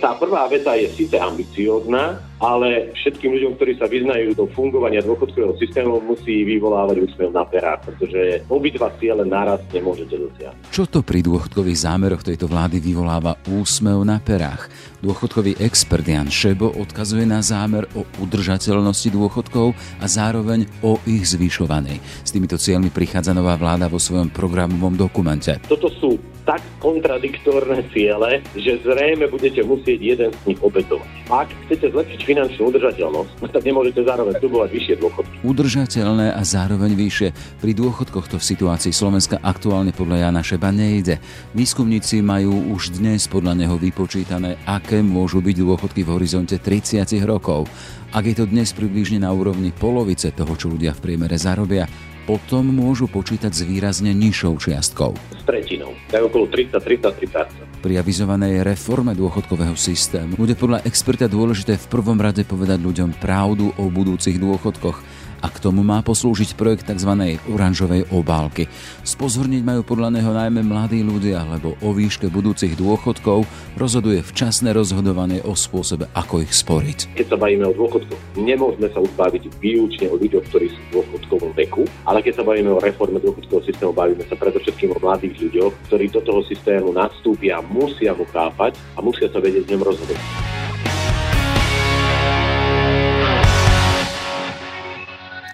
Tá 0.00 0.14
prvá 0.16 0.48
veta 0.48 0.74
je 0.80 0.88
síce 0.96 1.20
ambiciózna, 1.20 2.29
ale 2.40 2.96
všetkým 2.96 3.36
ľuďom, 3.36 3.52
ktorí 3.60 3.72
sa 3.76 3.86
vyznajú 3.86 4.32
do 4.32 4.48
fungovania 4.56 5.04
dôchodkového 5.04 5.60
systému, 5.60 6.00
musí 6.00 6.42
vyvolávať 6.48 7.04
úsmev 7.04 7.30
na 7.30 7.44
perách, 7.44 7.84
pretože 7.84 8.42
obidva 8.48 8.88
ciele 8.96 9.28
naraz 9.28 9.60
nemôžete 9.68 10.16
dosiahnuť. 10.16 10.72
Čo 10.72 10.88
to 10.88 11.04
pri 11.04 11.20
dôchodkových 11.20 11.84
zámeroch 11.84 12.24
tejto 12.24 12.48
vlády 12.48 12.80
vyvoláva 12.80 13.36
úsmev 13.44 14.00
na 14.08 14.16
perách? 14.18 14.72
Dôchodkový 15.04 15.60
expert 15.60 16.04
Jan 16.04 16.32
Šebo 16.32 16.72
odkazuje 16.80 17.28
na 17.28 17.44
zámer 17.44 17.84
o 17.92 18.08
udržateľnosti 18.20 19.08
dôchodkov 19.12 19.76
a 20.00 20.06
zároveň 20.08 20.64
o 20.80 20.96
ich 21.04 21.28
zvyšovanej. 21.28 22.00
S 22.24 22.32
týmito 22.32 22.56
cieľmi 22.56 22.88
prichádza 22.88 23.36
nová 23.36 23.56
vláda 23.60 23.88
vo 23.88 24.00
svojom 24.00 24.32
programovom 24.32 24.96
dokumente. 24.96 25.60
Toto 25.68 25.92
sú 26.00 26.16
tak 26.44 26.60
kontradiktorné 26.80 27.84
ciele, 27.92 28.42
že 28.56 28.80
zrejme 28.82 29.28
budete 29.28 29.60
musieť 29.62 29.98
jeden 30.00 30.30
z 30.32 30.40
nich 30.50 30.60
obetovať. 30.60 31.08
Ak 31.30 31.48
chcete 31.68 31.92
zlepšiť 31.94 32.20
finančnú 32.30 32.70
udržateľnosť, 32.70 33.32
no 33.42 33.46
tak 33.50 33.62
nemôžete 33.66 34.00
zároveň 34.06 34.34
slubovať 34.38 34.68
vyššie 34.70 34.94
dôchodky. 35.02 35.34
Udržateľné 35.42 36.26
a 36.30 36.42
zároveň 36.46 36.94
vyššie. 36.94 37.28
Pri 37.58 37.72
dôchodkoch 37.74 38.30
to 38.30 38.36
v 38.38 38.48
situácii 38.54 38.94
Slovenska 38.94 39.42
aktuálne 39.42 39.90
podľa 39.90 40.30
Jana 40.30 40.42
Šeba 40.46 40.70
nejde. 40.70 41.18
Výskumníci 41.58 42.22
majú 42.22 42.70
už 42.70 42.94
dnes 43.02 43.26
podľa 43.26 43.58
neho 43.58 43.74
vypočítané, 43.74 44.62
aké 44.62 45.02
môžu 45.02 45.42
byť 45.42 45.56
dôchodky 45.58 46.06
v 46.06 46.12
horizonte 46.14 46.54
30 46.62 47.02
rokov. 47.26 47.66
Ak 48.14 48.26
je 48.26 48.34
to 48.38 48.46
dnes 48.46 48.70
približne 48.74 49.22
na 49.22 49.30
úrovni 49.30 49.74
polovice 49.74 50.30
toho, 50.34 50.54
čo 50.54 50.70
ľudia 50.70 50.94
v 50.94 51.02
priemere 51.02 51.38
zarobia, 51.38 51.86
potom 52.24 52.68
môžu 52.68 53.08
počítať 53.08 53.52
s 53.52 53.62
výrazne 53.64 54.12
nižšou 54.16 54.56
čiastkou. 54.60 55.16
S 55.16 55.42
tretinou, 55.44 55.96
tak 56.08 56.24
okolo 56.26 56.46
30-33 56.48 57.80
Pri 57.84 57.94
avizovanej 57.98 58.62
reforme 58.64 59.16
dôchodkového 59.16 59.74
systému 59.74 60.36
bude 60.36 60.54
podľa 60.54 60.84
experta 60.84 61.26
dôležité 61.26 61.80
v 61.80 61.86
prvom 61.90 62.18
rade 62.20 62.44
povedať 62.46 62.78
ľuďom 62.80 63.18
pravdu 63.18 63.72
o 63.76 63.84
budúcich 63.88 64.36
dôchodkoch 64.36 65.09
a 65.40 65.48
k 65.48 65.60
tomu 65.60 65.80
má 65.80 66.00
poslúžiť 66.04 66.56
projekt 66.56 66.88
tzv. 66.88 67.40
oranžovej 67.48 68.08
obálky. 68.12 68.68
Spozorniť 69.04 69.62
majú 69.64 69.82
podľa 69.84 70.20
neho 70.20 70.32
najmä 70.32 70.60
mladí 70.64 71.00
ľudia, 71.00 71.44
lebo 71.48 71.76
o 71.80 71.88
výške 71.92 72.28
budúcich 72.28 72.76
dôchodkov 72.76 73.48
rozhoduje 73.76 74.20
včasné 74.20 74.76
rozhodovanie 74.76 75.40
o 75.44 75.56
spôsobe, 75.56 76.08
ako 76.12 76.44
ich 76.44 76.52
sporiť. 76.52 77.16
Keď 77.16 77.26
sa 77.32 77.36
bavíme 77.40 77.64
o 77.66 77.74
dôchodkoch, 77.74 78.20
nemôžeme 78.38 78.88
sa 78.92 79.00
uzbaviť 79.00 79.42
výlučne 79.58 80.06
o 80.12 80.16
ľuďoch, 80.20 80.44
ktorí 80.52 80.66
sú 80.68 80.80
v 80.80 80.90
dôchodkovom 81.00 81.52
veku, 81.56 81.82
ale 82.04 82.20
keď 82.20 82.40
sa 82.40 82.44
bavíme 82.46 82.70
o 82.70 82.82
reforme 82.82 83.18
dôchodkového 83.18 83.64
systému, 83.64 83.92
bavíme 83.96 84.24
sa 84.28 84.36
predovšetkým 84.36 84.92
o 84.94 84.98
mladých 85.02 85.34
ľuďoch, 85.40 85.72
ktorí 85.88 86.04
do 86.12 86.20
toho 86.22 86.40
systému 86.46 86.92
nastúpia, 86.92 87.64
musia 87.64 88.12
mu 88.12 88.28
chápať 88.28 88.76
a 88.94 89.00
musia 89.00 89.26
sa 89.32 89.40
vedieť 89.40 89.64
v 89.66 89.70
ňom 89.76 89.82
rozhodovať. 89.88 90.50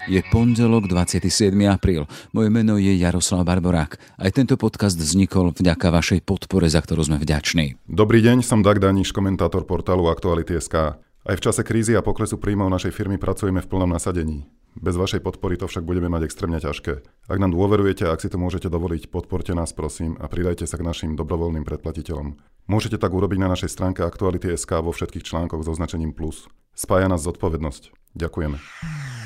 Je 0.06 0.22
pondelok 0.22 0.86
27. 0.86 1.50
apríl. 1.66 2.06
Moje 2.30 2.46
meno 2.46 2.78
je 2.78 2.94
Jaroslav 2.94 3.42
Barborák. 3.42 3.98
Aj 4.22 4.30
tento 4.30 4.54
podcast 4.54 4.94
vznikol 4.94 5.50
vďaka 5.50 5.90
vašej 5.90 6.22
podpore, 6.22 6.70
za 6.70 6.78
ktorú 6.78 7.02
sme 7.02 7.18
vďační. 7.18 7.74
Dobrý 7.90 8.22
deň, 8.22 8.46
som 8.46 8.62
Dag 8.62 8.78
Daniš, 8.78 9.10
komentátor 9.10 9.66
portálu 9.66 10.06
Aktuality.sk. 10.06 11.02
Aj 11.02 11.34
v 11.34 11.42
čase 11.42 11.66
krízy 11.66 11.98
a 11.98 12.06
poklesu 12.06 12.38
príjmov 12.38 12.70
našej 12.70 12.94
firmy 12.94 13.18
pracujeme 13.18 13.58
v 13.58 13.66
plnom 13.66 13.90
nasadení. 13.90 14.46
Bez 14.78 14.94
vašej 14.94 15.26
podpory 15.26 15.58
to 15.58 15.66
však 15.66 15.82
budeme 15.82 16.06
mať 16.06 16.30
extrémne 16.30 16.62
ťažké. 16.62 17.02
Ak 17.26 17.38
nám 17.42 17.50
dôverujete 17.50 18.06
a 18.06 18.14
ak 18.14 18.22
si 18.22 18.30
to 18.30 18.38
môžete 18.38 18.70
dovoliť, 18.70 19.10
podporte 19.10 19.58
nás 19.58 19.74
prosím 19.74 20.14
a 20.22 20.30
pridajte 20.30 20.70
sa 20.70 20.78
k 20.78 20.86
našim 20.86 21.18
dobrovoľným 21.18 21.66
predplatiteľom. 21.66 22.38
Môžete 22.70 23.02
tak 23.02 23.10
urobiť 23.10 23.42
na 23.42 23.50
našej 23.50 23.74
stránke 23.74 24.06
Aktuality.sk 24.06 24.70
vo 24.86 24.94
všetkých 24.94 25.26
článkoch 25.26 25.66
s 25.66 25.70
označením 25.74 26.14
plus. 26.14 26.46
Spája 26.78 27.10
nás 27.10 27.26
zodpovednosť. 27.26 27.90
Ďakujeme. 28.14 29.25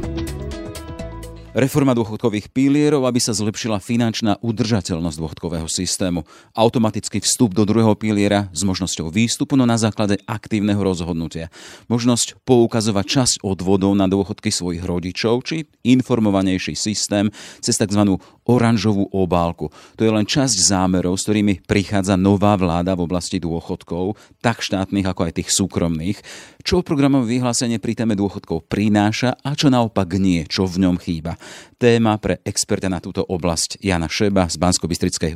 Reforma 1.51 1.91
dôchodkových 1.91 2.47
pilierov, 2.55 3.03
aby 3.03 3.19
sa 3.19 3.35
zlepšila 3.35 3.83
finančná 3.83 4.39
udržateľnosť 4.39 5.19
dôchodkového 5.19 5.67
systému. 5.67 6.23
Automatický 6.55 7.19
vstup 7.19 7.51
do 7.51 7.67
druhého 7.67 7.91
piliera 7.99 8.47
s 8.55 8.63
možnosťou 8.63 9.11
výstupu, 9.11 9.59
no 9.59 9.67
na 9.67 9.75
základe 9.75 10.15
aktívneho 10.23 10.79
rozhodnutia. 10.79 11.51
Možnosť 11.91 12.39
poukazovať 12.47 13.03
časť 13.03 13.35
odvodov 13.43 13.91
na 13.99 14.07
dôchodky 14.07 14.47
svojich 14.47 14.79
rodičov, 14.79 15.43
či 15.43 15.67
informovanejší 15.83 16.71
systém 16.71 17.27
cez 17.59 17.75
tzv. 17.75 18.15
oranžovú 18.47 19.11
obálku. 19.11 19.75
To 19.99 20.07
je 20.07 20.11
len 20.15 20.23
časť 20.23 20.55
zámerov, 20.55 21.19
s 21.19 21.27
ktorými 21.27 21.67
prichádza 21.67 22.15
nová 22.15 22.55
vláda 22.55 22.95
v 22.95 23.03
oblasti 23.03 23.43
dôchodkov, 23.43 24.15
tak 24.39 24.63
štátnych 24.63 25.03
ako 25.03 25.27
aj 25.27 25.43
tých 25.43 25.51
súkromných. 25.51 26.15
Čo 26.63 26.79
programové 26.79 27.35
vyhlásenie 27.35 27.75
pri 27.81 27.91
téme 27.99 28.15
dôchodkov 28.15 28.71
prináša 28.71 29.35
a 29.43 29.51
čo 29.51 29.67
naopak 29.67 30.15
nie, 30.15 30.47
čo 30.47 30.63
v 30.63 30.87
ňom 30.87 30.95
chýba. 30.95 31.40
Téma 31.77 32.17
pre 32.17 32.39
experta 32.45 32.89
na 32.89 33.03
túto 33.03 33.25
oblasť 33.25 33.81
Jana 33.81 34.09
Šeba 34.09 34.49
z 34.49 34.57
bansko 34.57 34.85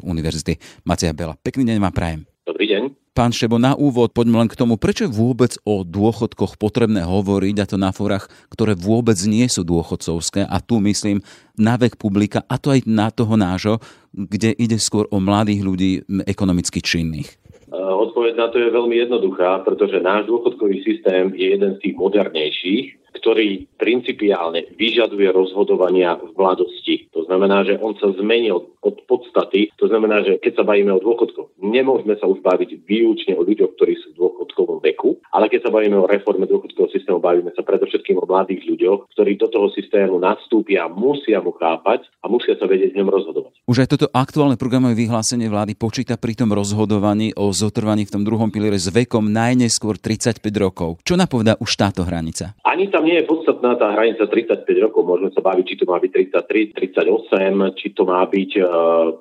univerzity 0.03 0.57
Macia 0.85 1.13
Bela. 1.13 1.37
Pekný 1.39 1.69
deň 1.73 1.77
vám 1.81 1.93
prajem. 1.93 2.21
Dobrý 2.45 2.69
deň. 2.69 3.05
Pán 3.15 3.31
Šebo, 3.31 3.55
na 3.55 3.79
úvod 3.79 4.11
poďme 4.11 4.43
len 4.43 4.51
k 4.51 4.59
tomu, 4.59 4.75
prečo 4.75 5.07
vôbec 5.07 5.55
o 5.63 5.87
dôchodkoch 5.87 6.59
potrebné 6.59 7.07
hovoriť, 7.07 7.55
a 7.63 7.65
to 7.65 7.79
na 7.79 7.95
forách, 7.95 8.27
ktoré 8.51 8.75
vôbec 8.75 9.15
nie 9.23 9.47
sú 9.47 9.63
dôchodcovské, 9.63 10.43
a 10.43 10.59
tu 10.59 10.83
myslím 10.83 11.23
na 11.55 11.79
vek 11.79 11.95
publika, 11.95 12.43
a 12.51 12.59
to 12.59 12.75
aj 12.75 12.83
na 12.83 13.07
toho 13.15 13.39
nášho, 13.39 13.79
kde 14.11 14.51
ide 14.59 14.75
skôr 14.83 15.07
o 15.15 15.23
mladých 15.23 15.63
ľudí 15.63 15.91
ekonomicky 16.27 16.83
činných. 16.83 17.39
Odpoveď 17.75 18.33
na 18.39 18.47
to 18.47 18.57
je 18.63 18.71
veľmi 18.71 18.95
jednoduchá, 18.95 19.67
pretože 19.67 19.99
náš 19.99 20.31
dôchodkový 20.31 20.81
systém 20.87 21.35
je 21.35 21.51
jeden 21.55 21.75
z 21.75 21.81
tých 21.83 21.95
modernejších, 21.99 22.85
ktorý 23.15 23.65
principiálne 23.79 24.67
vyžaduje 24.75 25.31
rozhodovania 25.31 26.19
v 26.19 26.35
mladosti. 26.35 27.07
To 27.15 27.23
znamená, 27.23 27.63
že 27.63 27.79
on 27.79 27.95
sa 27.95 28.11
zmenil 28.11 28.75
od 28.83 28.95
podstaty. 29.07 29.71
To 29.79 29.87
znamená, 29.87 30.21
že 30.21 30.37
keď 30.37 30.61
sa 30.61 30.67
bavíme 30.67 30.91
o 30.91 31.01
dôchodkoch, 31.01 31.57
nemôžeme 31.63 32.19
sa 32.19 32.27
už 32.27 32.43
baviť 32.43 32.85
výlučne 32.85 33.39
o 33.39 33.41
ľuďoch, 33.47 33.71
ktorí 33.79 33.95
sú 33.97 34.13
v 34.13 34.19
dôchodkovom 34.19 34.83
veku, 34.83 35.17
ale 35.31 35.47
keď 35.47 35.67
sa 35.67 35.73
bavíme 35.73 35.95
o 35.95 36.05
reforme 36.05 36.45
dôchodkového 36.45 36.91
systému, 36.91 37.23
bavíme 37.23 37.55
sa 37.55 37.63
predovšetkým 37.63 38.19
o 38.19 38.27
mladých 38.27 38.67
ľuďoch, 38.67 39.09
ktorí 39.15 39.39
do 39.39 39.47
toho 39.47 39.71
systému 39.71 40.19
nastúpia, 40.19 40.85
musia 40.91 41.39
mu 41.39 41.55
chápať 41.55 42.05
a 42.21 42.27
musia 42.27 42.59
sa 42.59 42.67
vedieť 42.67 42.93
v 42.93 42.99
ňom 43.01 43.09
rozhodovať. 43.09 43.53
Už 43.65 43.81
aj 43.81 43.89
toto 43.95 44.11
aktuálne 44.11 44.59
programové 44.59 44.93
vyhlásenie 44.99 45.49
vlády 45.49 45.73
počíta 45.73 46.19
pri 46.19 46.37
tom 46.37 46.53
rozhodovaní 46.53 47.33
o 47.33 47.49
zotrvaní 47.65 48.05
v 48.05 48.13
tom 48.13 48.21
druhom 48.21 48.53
piliere 48.53 48.77
s 48.77 48.93
vekom 48.93 49.25
najneskôr 49.33 49.97
35 49.97 50.45
rokov. 50.61 51.01
Čo 51.01 51.17
napovedá 51.17 51.57
už 51.57 51.71
táto 51.73 52.05
hranica? 52.05 52.53
Ani 52.61 52.93
tam 52.93 53.09
nie 53.09 53.17
je 53.17 53.25
podstatná 53.25 53.73
tá 53.75 53.89
hranica 53.97 54.29
35 54.29 54.85
rokov. 54.85 55.01
Môžeme 55.01 55.31
sa 55.33 55.41
baviť, 55.41 55.65
či 55.65 55.75
to 55.81 55.85
má 55.89 55.97
byť 55.97 56.11
33, 56.37 56.77
38, 56.77 57.79
či 57.81 57.87
to 57.97 58.03
má 58.05 58.21
byť 58.29 58.51
uh, 58.61 58.67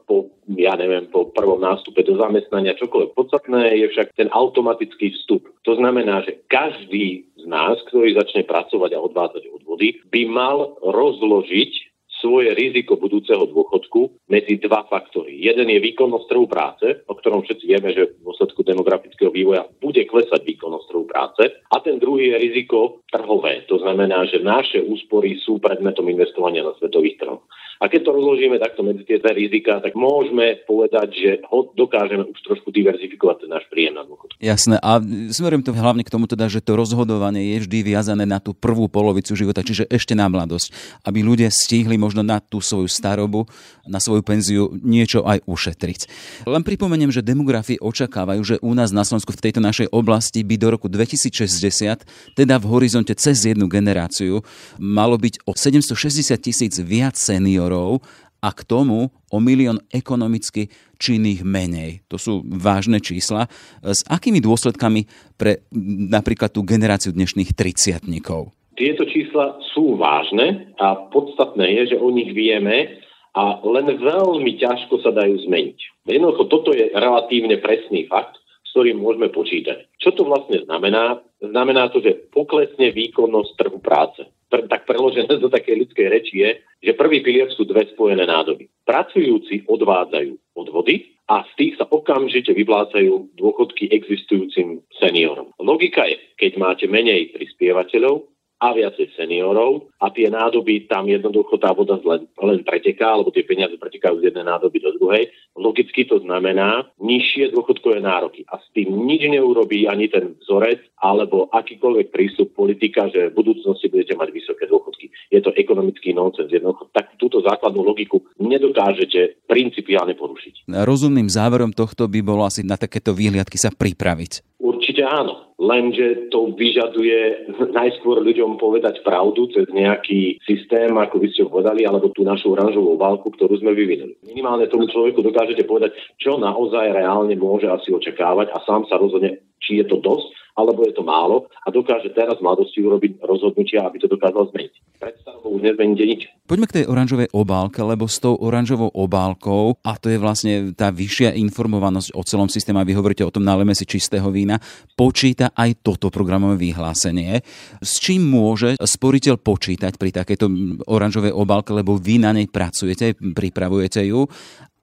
po, 0.04 0.28
ja 0.53 0.77
neviem, 0.77 1.09
po 1.09 1.33
prvom 1.33 1.60
nástupe 1.62 2.04
do 2.04 2.21
zamestnania, 2.21 2.77
čokoľvek. 2.77 3.16
Podstatné 3.16 3.81
je 3.81 3.87
však 3.88 4.12
ten 4.12 4.28
automatický 4.28 5.16
vstup. 5.16 5.49
To 5.65 5.72
znamená, 5.81 6.21
že 6.28 6.44
každý 6.53 7.25
z 7.41 7.44
nás, 7.49 7.77
ktorý 7.93 8.16
začne 8.16 8.44
pracovať 8.49 8.97
a 8.97 9.04
odvádzať 9.04 9.44
odvody, 9.53 10.00
by 10.09 10.22
mal 10.28 10.81
rozložiť 10.81 11.94
svoje 12.25 12.57
riziko 12.57 12.97
budúceho 12.97 13.45
dôchodku 13.45 14.25
medzi 14.33 14.57
dva 14.57 14.89
faktory. 14.89 15.37
Jeden 15.45 15.69
je 15.69 15.85
výkonnosť 15.85 16.25
trhu 16.25 16.49
práce, 16.49 17.05
o 17.05 17.12
ktorom 17.12 17.45
všetci 17.45 17.65
vieme, 17.69 17.93
že 17.93 18.17
v 18.17 18.25
dôsledku 18.25 18.65
demografického 18.65 19.29
vývoja 19.29 19.69
bude 19.85 20.01
klesať 20.09 20.41
výkonnosť 20.41 20.87
trhu 20.89 21.05
práce. 21.05 21.43
A 21.69 21.77
ten 21.84 22.01
druhý 22.01 22.33
je 22.33 22.41
riziko 22.41 23.05
trhové. 23.13 23.69
To 23.69 23.77
znamená, 23.77 24.25
že 24.25 24.41
naše 24.41 24.81
úspory 24.81 25.37
sú 25.45 25.61
predmetom 25.61 26.09
investovania 26.09 26.65
na 26.65 26.72
svetových 26.81 27.21
trhoch. 27.21 27.45
A 27.82 27.91
keď 27.91 28.06
to 28.06 28.10
rozložíme 28.15 28.56
takto 28.62 28.86
medzi 28.86 29.03
tie 29.03 29.18
dve 29.18 29.34
rizika, 29.34 29.82
tak 29.82 29.98
môžeme 29.98 30.62
povedať, 30.62 31.09
že 31.10 31.30
ho 31.50 31.74
dokážeme 31.74 32.22
už 32.22 32.38
trošku 32.47 32.71
diverzifikovať 32.71 33.44
ten 33.44 33.50
náš 33.50 33.66
príjem 33.66 33.98
na 33.98 34.06
dôchodku. 34.06 34.38
Jasné. 34.38 34.78
A 34.78 35.03
smerujem 35.34 35.66
to 35.66 35.74
hlavne 35.74 36.06
k 36.06 36.12
tomu 36.12 36.30
teda, 36.30 36.47
že 36.47 36.62
to 36.62 36.78
rozhodovanie 36.78 37.59
je 37.59 37.66
vždy 37.66 37.78
viazané 37.82 38.24
na 38.24 38.38
tú 38.38 38.54
prvú 38.54 38.86
polovicu 38.86 39.34
života, 39.34 39.66
čiže 39.66 39.91
ešte 39.91 40.15
na 40.15 40.30
mladosť, 40.30 40.71
aby 41.03 41.26
ľudia 41.26 41.50
stihli 41.50 41.98
možno 41.98 42.22
na 42.22 42.38
tú 42.38 42.62
svoju 42.62 42.86
starobu, 42.86 43.50
na 43.84 43.98
svoju 43.98 44.22
penziu 44.22 44.71
niečo 44.80 45.26
aj 45.26 45.42
ušetriť. 45.44 46.00
Len 46.47 46.62
pripomeniem, 46.62 47.10
že 47.10 47.26
demografi 47.26 47.74
očakávajú, 47.82 48.41
že 48.47 48.56
u 48.62 48.71
nás 48.72 48.94
na 48.94 49.03
Slovensku 49.03 49.34
v 49.34 49.50
tejto 49.50 49.59
našej 49.59 49.91
oblasti 49.91 50.47
by 50.47 50.54
do 50.56 50.68
roku 50.72 50.86
2060, 50.86 52.38
teda 52.38 52.54
v 52.62 52.66
horizonte 52.71 53.12
cez 53.18 53.42
jednu 53.44 53.66
generáciu, 53.66 54.47
malo 54.78 55.18
byť 55.18 55.42
o 55.44 55.53
760 55.53 56.38
tisíc 56.38 56.78
viac 56.78 57.18
seniorov 57.18 57.64
seniorov 57.65 58.05
a 58.45 58.53
k 58.53 58.61
tomu 58.69 59.09
o 59.33 59.39
milión 59.41 59.81
ekonomicky 59.89 60.69
činných 61.01 61.41
menej. 61.49 62.05
To 62.13 62.21
sú 62.21 62.45
vážne 62.45 63.01
čísla. 63.01 63.49
S 63.81 64.05
akými 64.05 64.45
dôsledkami 64.45 65.09
pre 65.41 65.65
napríklad 66.13 66.53
tú 66.53 66.61
generáciu 66.61 67.16
dnešných 67.16 67.57
triciatnikov? 67.57 68.53
Tieto 68.77 69.09
čísla 69.09 69.57
sú 69.72 69.97
vážne 69.97 70.77
a 70.77 71.09
podstatné 71.09 71.65
je, 71.81 71.97
že 71.97 72.03
o 72.03 72.13
nich 72.13 72.37
vieme 72.37 73.01
a 73.33 73.65
len 73.65 73.87
veľmi 73.97 74.60
ťažko 74.60 75.01
sa 75.01 75.10
dajú 75.15 75.41
zmeniť. 75.49 76.05
Jednoducho 76.05 76.45
toto 76.53 76.71
je 76.77 76.93
relatívne 76.93 77.57
presný 77.65 78.05
fakt, 78.13 78.44
ktorým 78.74 78.98
môžeme 78.98 79.30
počítať. 79.30 79.86
Čo 80.03 80.18
to 80.18 80.22
vlastne 80.26 80.66
znamená? 80.66 81.22
Znamená 81.38 81.94
to, 81.94 82.03
že 82.03 82.26
poklesne 82.34 82.91
výkonnosť 82.91 83.50
trhu 83.54 83.78
práce. 83.78 84.26
Tak 84.50 84.82
preložené 84.91 85.30
do 85.38 85.47
takej 85.47 85.86
ľudskej 85.86 86.06
reči 86.10 86.34
je, 86.42 86.50
že 86.82 86.98
prvý 86.98 87.22
pilier 87.22 87.47
sú 87.54 87.62
dve 87.62 87.86
spojené 87.94 88.26
nádoby. 88.26 88.66
Pracujúci 88.82 89.71
odvádzajú 89.71 90.59
odvody 90.59 91.15
a 91.30 91.47
z 91.47 91.50
tých 91.54 91.72
sa 91.78 91.86
okamžite 91.86 92.50
vyplácajú 92.50 93.38
dôchodky 93.38 93.94
existujúcim 93.94 94.82
seniorom. 94.98 95.54
Logika 95.62 96.10
je, 96.10 96.18
keď 96.34 96.59
máte 96.59 96.91
menej 96.91 97.30
prispievateľov, 97.30 98.26
a 98.65 98.72
viacej 98.72 99.12
seniorov 99.12 99.92
a 100.04 100.12
tie 100.12 100.28
nádoby 100.28 100.84
tam 100.84 101.09
jednoducho 101.09 101.56
tá 101.56 101.72
voda 101.72 101.97
len, 102.04 102.28
len 102.36 102.60
preteká, 102.60 103.16
alebo 103.16 103.33
tie 103.33 103.41
peniaze 103.41 103.80
pretekajú 103.80 104.21
z 104.21 104.28
jednej 104.28 104.45
nádoby 104.45 104.84
do 104.84 104.92
druhej. 105.01 105.33
Logicky 105.56 106.04
to 106.04 106.21
znamená 106.21 106.84
nižšie 107.01 107.56
dôchodkové 107.56 108.04
nároky 108.04 108.45
a 108.53 108.60
s 108.60 108.68
tým 108.77 108.92
nič 109.09 109.24
neurobí 109.33 109.89
ani 109.89 110.12
ten 110.12 110.36
vzorec 110.45 110.84
alebo 111.01 111.48
akýkoľvek 111.48 112.12
prístup 112.12 112.53
politika, 112.53 113.09
že 113.09 113.33
v 113.33 113.36
budúcnosti 113.41 113.89
budete 113.89 114.12
mať 114.12 114.28
vysoké 114.28 114.68
dôchodky. 114.68 115.09
Je 115.33 115.41
to 115.41 115.56
ekonomický 115.56 116.12
nonsens. 116.12 116.53
Jednoducho 116.53 116.92
tak 116.92 117.16
túto 117.16 117.41
základnú 117.41 117.80
logiku 117.80 118.21
nedokážete 118.36 119.48
principiálne 119.48 120.12
porušiť. 120.12 120.68
Rozumným 120.68 121.33
záverom 121.33 121.72
tohto 121.72 122.10
by 122.10 122.21
bolo 122.21 122.45
asi 122.45 122.60
na 122.60 122.77
takéto 122.77 123.16
výhliadky 123.16 123.57
sa 123.57 123.72
pripraviť. 123.72 124.60
Určite 124.65 125.04
áno, 125.04 125.54
lenže 125.60 126.33
to 126.33 126.53
vyžaduje 126.57 127.53
najskôr 127.72 128.24
ľuďom 128.24 128.57
povedať 128.57 129.04
pravdu 129.04 129.48
cez 129.53 129.68
nejaký 129.95 130.43
systém, 130.43 130.91
ako 130.91 131.23
by 131.23 131.29
ste 131.31 131.47
povedali, 131.47 131.87
alebo 131.87 132.11
tú 132.11 132.27
našu 132.27 132.59
oranžovú 132.59 132.99
válku, 132.99 133.31
ktorú 133.31 133.55
sme 133.63 133.71
vyvinuli. 133.79 134.19
Minimálne 134.27 134.67
tomu 134.67 134.91
človeku 134.91 135.23
dokážete 135.23 135.63
povedať, 135.63 135.95
čo 136.19 136.35
naozaj 136.37 136.91
reálne 136.91 137.39
môže 137.39 137.71
asi 137.71 137.95
očakávať 137.95 138.51
a 138.51 138.59
sám 138.67 138.91
sa 138.91 138.99
rozhodne, 138.99 139.39
či 139.63 139.79
je 139.81 139.87
to 139.87 140.03
dosť 140.03 140.44
alebo 140.54 140.86
je 140.86 140.95
to 140.95 141.03
málo 141.03 141.51
a 141.66 141.68
dokáže 141.74 142.15
teraz 142.15 142.39
mladosti 142.39 142.78
urobiť 142.78 143.18
rozhodnutia, 143.27 143.83
aby 143.83 143.98
to 143.98 144.06
dokázal 144.06 144.51
zmeniť. 144.54 144.72
Predstavou 145.03 145.59
už 145.59 145.62
nezmeníte 145.66 146.04
nič. 146.06 146.22
Poďme 146.47 146.71
k 146.71 146.77
tej 146.80 146.84
oranžovej 146.86 147.28
obálke, 147.34 147.83
lebo 147.83 148.06
s 148.06 148.22
tou 148.22 148.39
oranžovou 148.39 148.89
obálkou, 148.95 149.83
a 149.83 149.98
to 149.98 150.09
je 150.09 150.18
vlastne 150.22 150.77
tá 150.78 150.95
vyššia 150.95 151.34
informovanosť 151.34 152.15
o 152.15 152.22
celom 152.22 152.47
systéme, 152.47 152.80
a 152.80 152.86
vy 152.86 152.95
hovoríte 152.95 153.27
o 153.27 153.34
tom, 153.34 153.42
náleme 153.42 153.74
si 153.74 153.84
čistého 153.84 154.30
vína, 154.30 154.62
počíta 154.95 155.51
aj 155.53 155.83
toto 155.83 156.09
programové 156.09 156.71
vyhlásenie. 156.71 157.42
S 157.83 157.98
čím 157.98 158.30
môže 158.30 158.78
sporiteľ 158.78 159.42
počítať 159.42 159.98
pri 159.98 160.10
takejto 160.15 160.47
oranžovej 160.86 161.34
obálke, 161.34 161.74
lebo 161.74 161.98
vy 161.98 162.22
na 162.22 162.30
nej 162.30 162.47
pracujete, 162.47 163.18
pripravujete 163.18 164.07
ju 164.07 164.24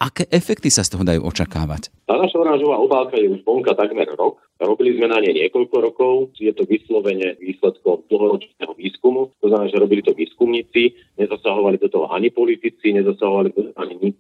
Aké 0.02 0.26
efekty 0.34 0.74
sa 0.74 0.82
z 0.82 0.98
toho 0.98 1.06
dajú 1.06 1.22
očakávať? 1.30 1.94
Tá 2.10 2.18
naša 2.18 2.42
oranžová 2.42 2.82
obálka 2.82 3.22
je 3.22 3.38
už 3.38 3.46
bonka 3.46 3.78
takmer 3.78 4.10
rok. 4.18 4.42
Robili 4.58 4.98
sme 4.98 5.06
na 5.06 5.22
nej 5.22 5.30
niekoľko 5.30 5.76
rokov. 5.78 6.14
Je 6.42 6.50
to 6.58 6.66
vyslovene 6.66 7.38
výsledkom 7.38 8.10
dlhoročného 8.10 8.74
výskumu. 8.74 9.30
To 9.38 9.46
znamená, 9.46 9.70
že 9.70 9.78
robili 9.78 10.02
to 10.02 10.18
výskumníci, 10.18 10.98
nezasahovali 11.22 11.78
do 11.78 11.86
toho 11.86 12.10
ani 12.10 12.34
politici, 12.34 12.98
nezasahovali 12.98 13.54
do 13.54 13.70
toho 13.70 13.78
ani 13.78 14.18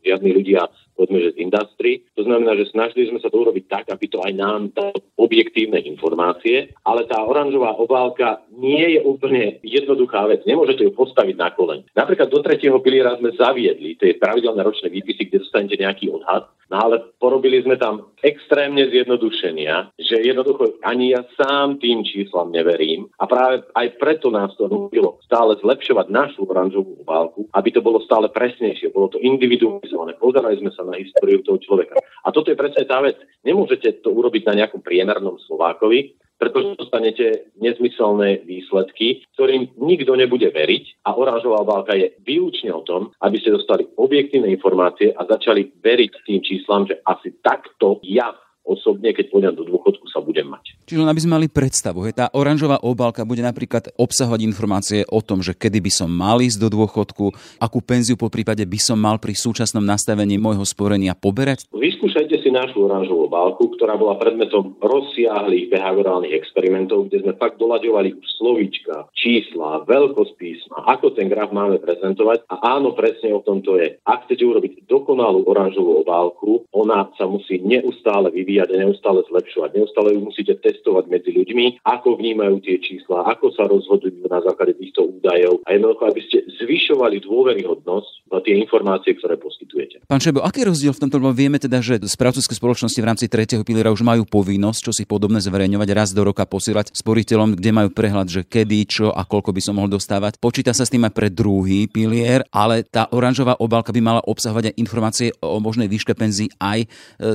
žiadni 0.00 0.30
ľudia 0.40 0.72
povedzme, 0.94 1.18
že 1.20 1.34
z 1.34 1.42
industry. 1.44 2.06
To 2.14 2.22
znamená, 2.22 2.54
že 2.56 2.70
snažili 2.70 3.10
sme 3.10 3.18
sa 3.18 3.28
to 3.28 3.36
urobiť 3.42 3.64
tak, 3.66 3.84
aby 3.90 4.06
to 4.06 4.22
aj 4.22 4.32
nám 4.32 4.70
dalo 4.72 4.94
objektívne 5.18 5.82
informácie, 5.82 6.70
ale 6.86 7.06
tá 7.10 7.18
oranžová 7.22 7.74
obálka 7.76 8.42
nie 8.54 8.98
je 8.98 9.00
úplne 9.02 9.58
jednoduchá 9.66 10.26
vec. 10.30 10.46
Nemôžete 10.46 10.86
ju 10.86 10.92
postaviť 10.94 11.36
na 11.36 11.50
koleň. 11.50 11.90
Napríklad 11.98 12.30
do 12.30 12.40
tretieho 12.40 12.78
piliera 12.78 13.18
sme 13.18 13.34
zaviedli 13.34 13.98
tie 13.98 14.14
pravidelné 14.16 14.62
ročné 14.62 14.88
výpisy, 14.92 15.28
kde 15.28 15.42
dostanete 15.42 15.80
nejaký 15.80 16.12
odhad, 16.14 16.46
no 16.70 16.76
ale 16.76 16.96
porobili 17.18 17.60
sme 17.64 17.80
tam 17.80 18.14
extrémne 18.22 18.84
zjednodušenia, 18.88 19.96
že 19.98 20.22
jednoducho 20.22 20.80
ani 20.84 21.16
ja 21.16 21.24
sám 21.36 21.80
tým 21.80 22.04
číslam 22.04 22.52
neverím 22.52 23.08
a 23.20 23.24
práve 23.28 23.64
aj 23.74 23.96
preto 24.00 24.28
nás 24.28 24.52
to 24.56 24.68
nutilo 24.68 25.20
stále 25.24 25.56
zlepšovať 25.60 26.06
našu 26.08 26.44
oranžovú 26.44 27.00
obálku, 27.04 27.48
aby 27.52 27.68
to 27.72 27.80
bolo 27.80 28.00
stále 28.04 28.28
presnejšie, 28.28 28.92
bolo 28.92 29.12
to 29.12 29.20
individualizované. 29.20 30.16
Pozerali 30.20 30.60
sme 30.60 30.72
sa 30.72 30.83
na 30.88 31.00
históriu 31.00 31.40
toho 31.40 31.58
človeka. 31.60 31.96
A 32.24 32.28
toto 32.32 32.52
je 32.52 32.58
presne 32.58 32.84
tá 32.84 33.00
vec. 33.00 33.16
Nemôžete 33.44 34.04
to 34.04 34.12
urobiť 34.12 34.42
na 34.48 34.64
nejakom 34.64 34.84
priemernom 34.84 35.40
Slovákovi, 35.44 36.20
pretože 36.38 36.76
dostanete 36.76 37.54
nezmyselné 37.62 38.42
výsledky, 38.44 39.22
ktorým 39.38 39.70
nikto 39.78 40.18
nebude 40.18 40.50
veriť 40.50 41.06
a 41.06 41.14
oranžová 41.14 41.62
obálka 41.62 41.94
je 41.94 42.12
výlučne 42.26 42.74
o 42.74 42.82
tom, 42.82 43.14
aby 43.22 43.38
ste 43.38 43.54
dostali 43.54 43.86
objektívne 43.96 44.50
informácie 44.50 45.14
a 45.14 45.24
začali 45.24 45.72
veriť 45.78 46.12
tým 46.26 46.40
číslam, 46.42 46.90
že 46.90 46.98
asi 47.06 47.32
takto 47.40 48.02
ja 48.02 48.34
osobne, 48.64 49.12
keď 49.12 49.28
pôjdem 49.30 49.54
do 49.54 49.68
dôchodku, 49.68 50.08
sa 50.08 50.24
budem 50.24 50.48
mať. 50.48 50.74
Čiže 50.88 51.00
len 51.04 51.10
aby 51.12 51.20
sme 51.20 51.36
mali 51.36 51.46
predstavu, 51.52 52.08
hej, 52.08 52.16
tá 52.16 52.26
oranžová 52.32 52.80
obálka 52.80 53.22
bude 53.28 53.44
napríklad 53.44 53.92
obsahovať 54.00 54.40
informácie 54.42 55.00
o 55.12 55.20
tom, 55.20 55.44
že 55.44 55.52
kedy 55.52 55.84
by 55.84 55.92
som 55.92 56.08
mal 56.08 56.40
ísť 56.40 56.58
do 56.58 56.68
dôchodku, 56.72 57.30
akú 57.60 57.78
penziu 57.84 58.16
po 58.16 58.32
prípade 58.32 58.64
by 58.64 58.80
som 58.80 58.96
mal 58.96 59.20
pri 59.20 59.36
súčasnom 59.36 59.84
nastavení 59.84 60.40
môjho 60.40 60.64
sporenia 60.64 61.12
poberať? 61.12 61.68
Vyskúšajte 61.70 62.40
si 62.40 62.48
našu 62.48 62.88
oranžovú 62.88 63.28
obálku, 63.28 63.76
ktorá 63.76 64.00
bola 64.00 64.16
predmetom 64.16 64.80
rozsiahlých 64.80 65.68
behaviorálnych 65.68 66.32
experimentov, 66.32 67.12
kde 67.12 67.24
sme 67.26 67.32
fakt 67.36 67.60
doľaďovali 67.60 68.16
už 68.16 68.26
slovíčka, 68.40 69.12
čísla, 69.12 69.84
veľkosť 69.84 70.32
písma, 70.40 70.88
ako 70.88 71.12
ten 71.12 71.28
graf 71.28 71.52
máme 71.52 71.82
prezentovať 71.82 72.48
a 72.48 72.80
áno, 72.80 72.96
presne 72.96 73.34
o 73.36 73.44
tom 73.44 73.60
to 73.60 73.76
je. 73.76 74.00
Ak 74.06 74.24
chcete 74.26 74.46
urobiť 74.46 74.88
dokonalú 74.88 75.44
oranžovú 75.44 76.00
obálku, 76.06 76.64
ona 76.72 77.10
sa 77.18 77.28
musí 77.28 77.60
neustále 77.60 78.30
vyvíjať 78.30 78.53
vyvíjať 78.54 78.70
a 78.70 78.76
neustále 78.86 79.20
zlepšovať. 79.26 79.70
Neustále 79.74 80.08
ju 80.14 80.20
musíte 80.30 80.54
testovať 80.62 81.04
medzi 81.10 81.30
ľuďmi, 81.34 81.82
ako 81.82 82.14
vnímajú 82.14 82.62
tie 82.62 82.78
čísla, 82.78 83.26
ako 83.26 83.50
sa 83.50 83.66
rozhodujú 83.66 84.30
na 84.30 84.38
základe 84.46 84.78
týchto 84.78 85.10
údajov 85.10 85.66
a 85.66 85.74
jednoducho, 85.74 86.04
aby 86.06 86.20
ste 86.22 86.46
zvyšovali 86.62 87.18
dôveryhodnosť 87.26 88.30
na 88.30 88.38
tie 88.38 88.54
informácie, 88.62 89.18
ktoré 89.18 89.34
poskytujete. 89.42 90.06
Pán 90.06 90.22
Šebo, 90.22 90.46
aký 90.46 90.62
je 90.62 90.70
rozdiel 90.70 90.94
v 90.94 91.02
tomto? 91.02 91.16
Lebo 91.18 91.34
vieme 91.34 91.58
teda, 91.58 91.82
že 91.82 91.98
správcovské 91.98 92.54
spoločnosti 92.54 93.00
v 93.00 93.08
rámci 93.08 93.26
tretieho 93.26 93.66
piliera 93.66 93.90
už 93.90 94.06
majú 94.06 94.22
povinnosť, 94.22 94.80
čo 94.90 94.92
si 94.94 95.02
podobné 95.02 95.42
zverejňovať 95.42 95.88
raz 95.90 96.14
do 96.14 96.22
roka 96.22 96.46
posielať 96.46 96.94
sporiteľom, 96.94 97.58
kde 97.58 97.70
majú 97.74 97.88
prehľad, 97.90 98.28
že 98.30 98.40
kedy, 98.46 98.78
čo 98.86 99.06
a 99.10 99.26
koľko 99.26 99.50
by 99.50 99.60
som 99.62 99.74
mohol 99.78 99.90
dostávať. 99.90 100.38
Počíta 100.38 100.70
sa 100.76 100.86
s 100.86 100.92
tým 100.92 101.06
aj 101.06 101.14
pre 101.14 101.28
druhý 101.30 101.90
pilier, 101.90 102.46
ale 102.54 102.86
tá 102.86 103.10
oranžová 103.10 103.58
obálka 103.58 103.90
by 103.90 104.00
mala 104.02 104.20
obsahovať 104.22 104.70
aj 104.70 104.78
informácie 104.78 105.28
o 105.40 105.58
možnej 105.62 105.88
výške 105.88 106.12
penzí 106.12 106.52
aj 106.60 106.84
e, 106.84 106.88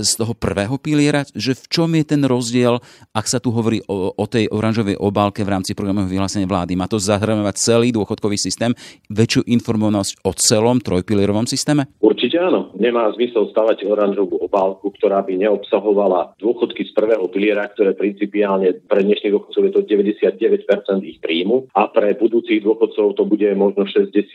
z 0.06 0.12
toho 0.20 0.38
prvého 0.38 0.78
piliera 0.78 1.09
zbierať, 1.10 1.34
že 1.34 1.58
v 1.58 1.66
čom 1.74 1.90
je 1.98 2.06
ten 2.06 2.22
rozdiel, 2.22 2.78
ak 3.18 3.26
sa 3.26 3.42
tu 3.42 3.50
hovorí 3.50 3.82
o, 3.90 4.14
o 4.14 4.26
tej 4.30 4.46
oranžovej 4.54 5.02
obálke 5.02 5.42
v 5.42 5.50
rámci 5.58 5.74
programového 5.74 6.14
vyhlásenia 6.14 6.46
vlády. 6.46 6.78
Má 6.78 6.86
to 6.86 7.02
zahrňovať 7.02 7.58
celý 7.58 7.90
dôchodkový 7.90 8.38
systém, 8.38 8.78
väčšiu 9.10 9.50
informovanosť 9.50 10.22
o 10.22 10.38
celom 10.38 10.78
trojpilierovom 10.78 11.50
systéme? 11.50 11.90
Určite 11.98 12.38
áno. 12.38 12.70
Nemá 12.78 13.10
zmysel 13.18 13.50
stavať 13.50 13.90
oranžovú 13.90 14.38
obálku, 14.38 14.94
ktorá 15.02 15.26
by 15.26 15.34
neobsahovala 15.34 16.38
dôchodky 16.38 16.86
z 16.86 16.94
prvého 16.94 17.26
piliera, 17.34 17.66
ktoré 17.74 17.98
principiálne 17.98 18.78
pre 18.86 19.02
dnešných 19.02 19.34
dôchodcov 19.34 19.62
je 19.66 19.74
to 19.74 19.82
99% 19.90 21.10
ich 21.10 21.18
príjmu 21.18 21.74
a 21.74 21.90
pre 21.90 22.14
budúcich 22.14 22.62
dôchodcov 22.62 23.18
to 23.18 23.24
bude 23.26 23.50
možno 23.58 23.90
60% 23.90 24.30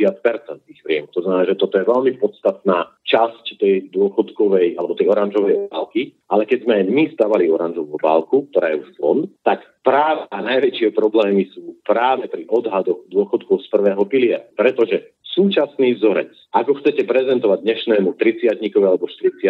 ich 0.66 0.80
príjmu. 0.82 1.06
To 1.14 1.22
znamená, 1.22 1.46
že 1.46 1.54
toto 1.54 1.78
je 1.78 1.86
veľmi 1.86 2.18
podstatná 2.18 2.90
časť 3.06 3.62
tej 3.62 3.94
dôchodkovej 3.94 4.74
alebo 4.74 4.98
tej 4.98 5.06
oranžovej 5.12 5.54
obálky, 5.70 6.16
ale 6.34 6.50
keď 6.50 6.66
sme 6.66 6.82
my 6.90 7.14
stavali 7.14 7.46
oranžovú 7.46 7.94
obálku, 7.94 8.50
ktorá 8.50 8.74
je 8.74 8.82
už 8.82 8.90
von, 8.98 9.30
tak 9.46 9.62
práve 9.86 10.26
a 10.26 10.42
najväčšie 10.42 10.90
problémy 10.90 11.46
sú 11.54 11.78
práve 11.86 12.26
pri 12.26 12.42
odhadoch 12.50 13.06
dôchodkov 13.06 13.62
z 13.62 13.70
prvého 13.70 14.02
piliera. 14.10 14.42
Pretože 14.58 15.14
súčasný 15.34 15.98
vzorec. 15.98 16.30
Ako 16.54 16.78
chcete 16.78 17.02
prezentovať 17.02 17.66
dnešnému 17.66 18.14
30 18.14 18.62
alebo 18.78 19.10
40 19.10 19.42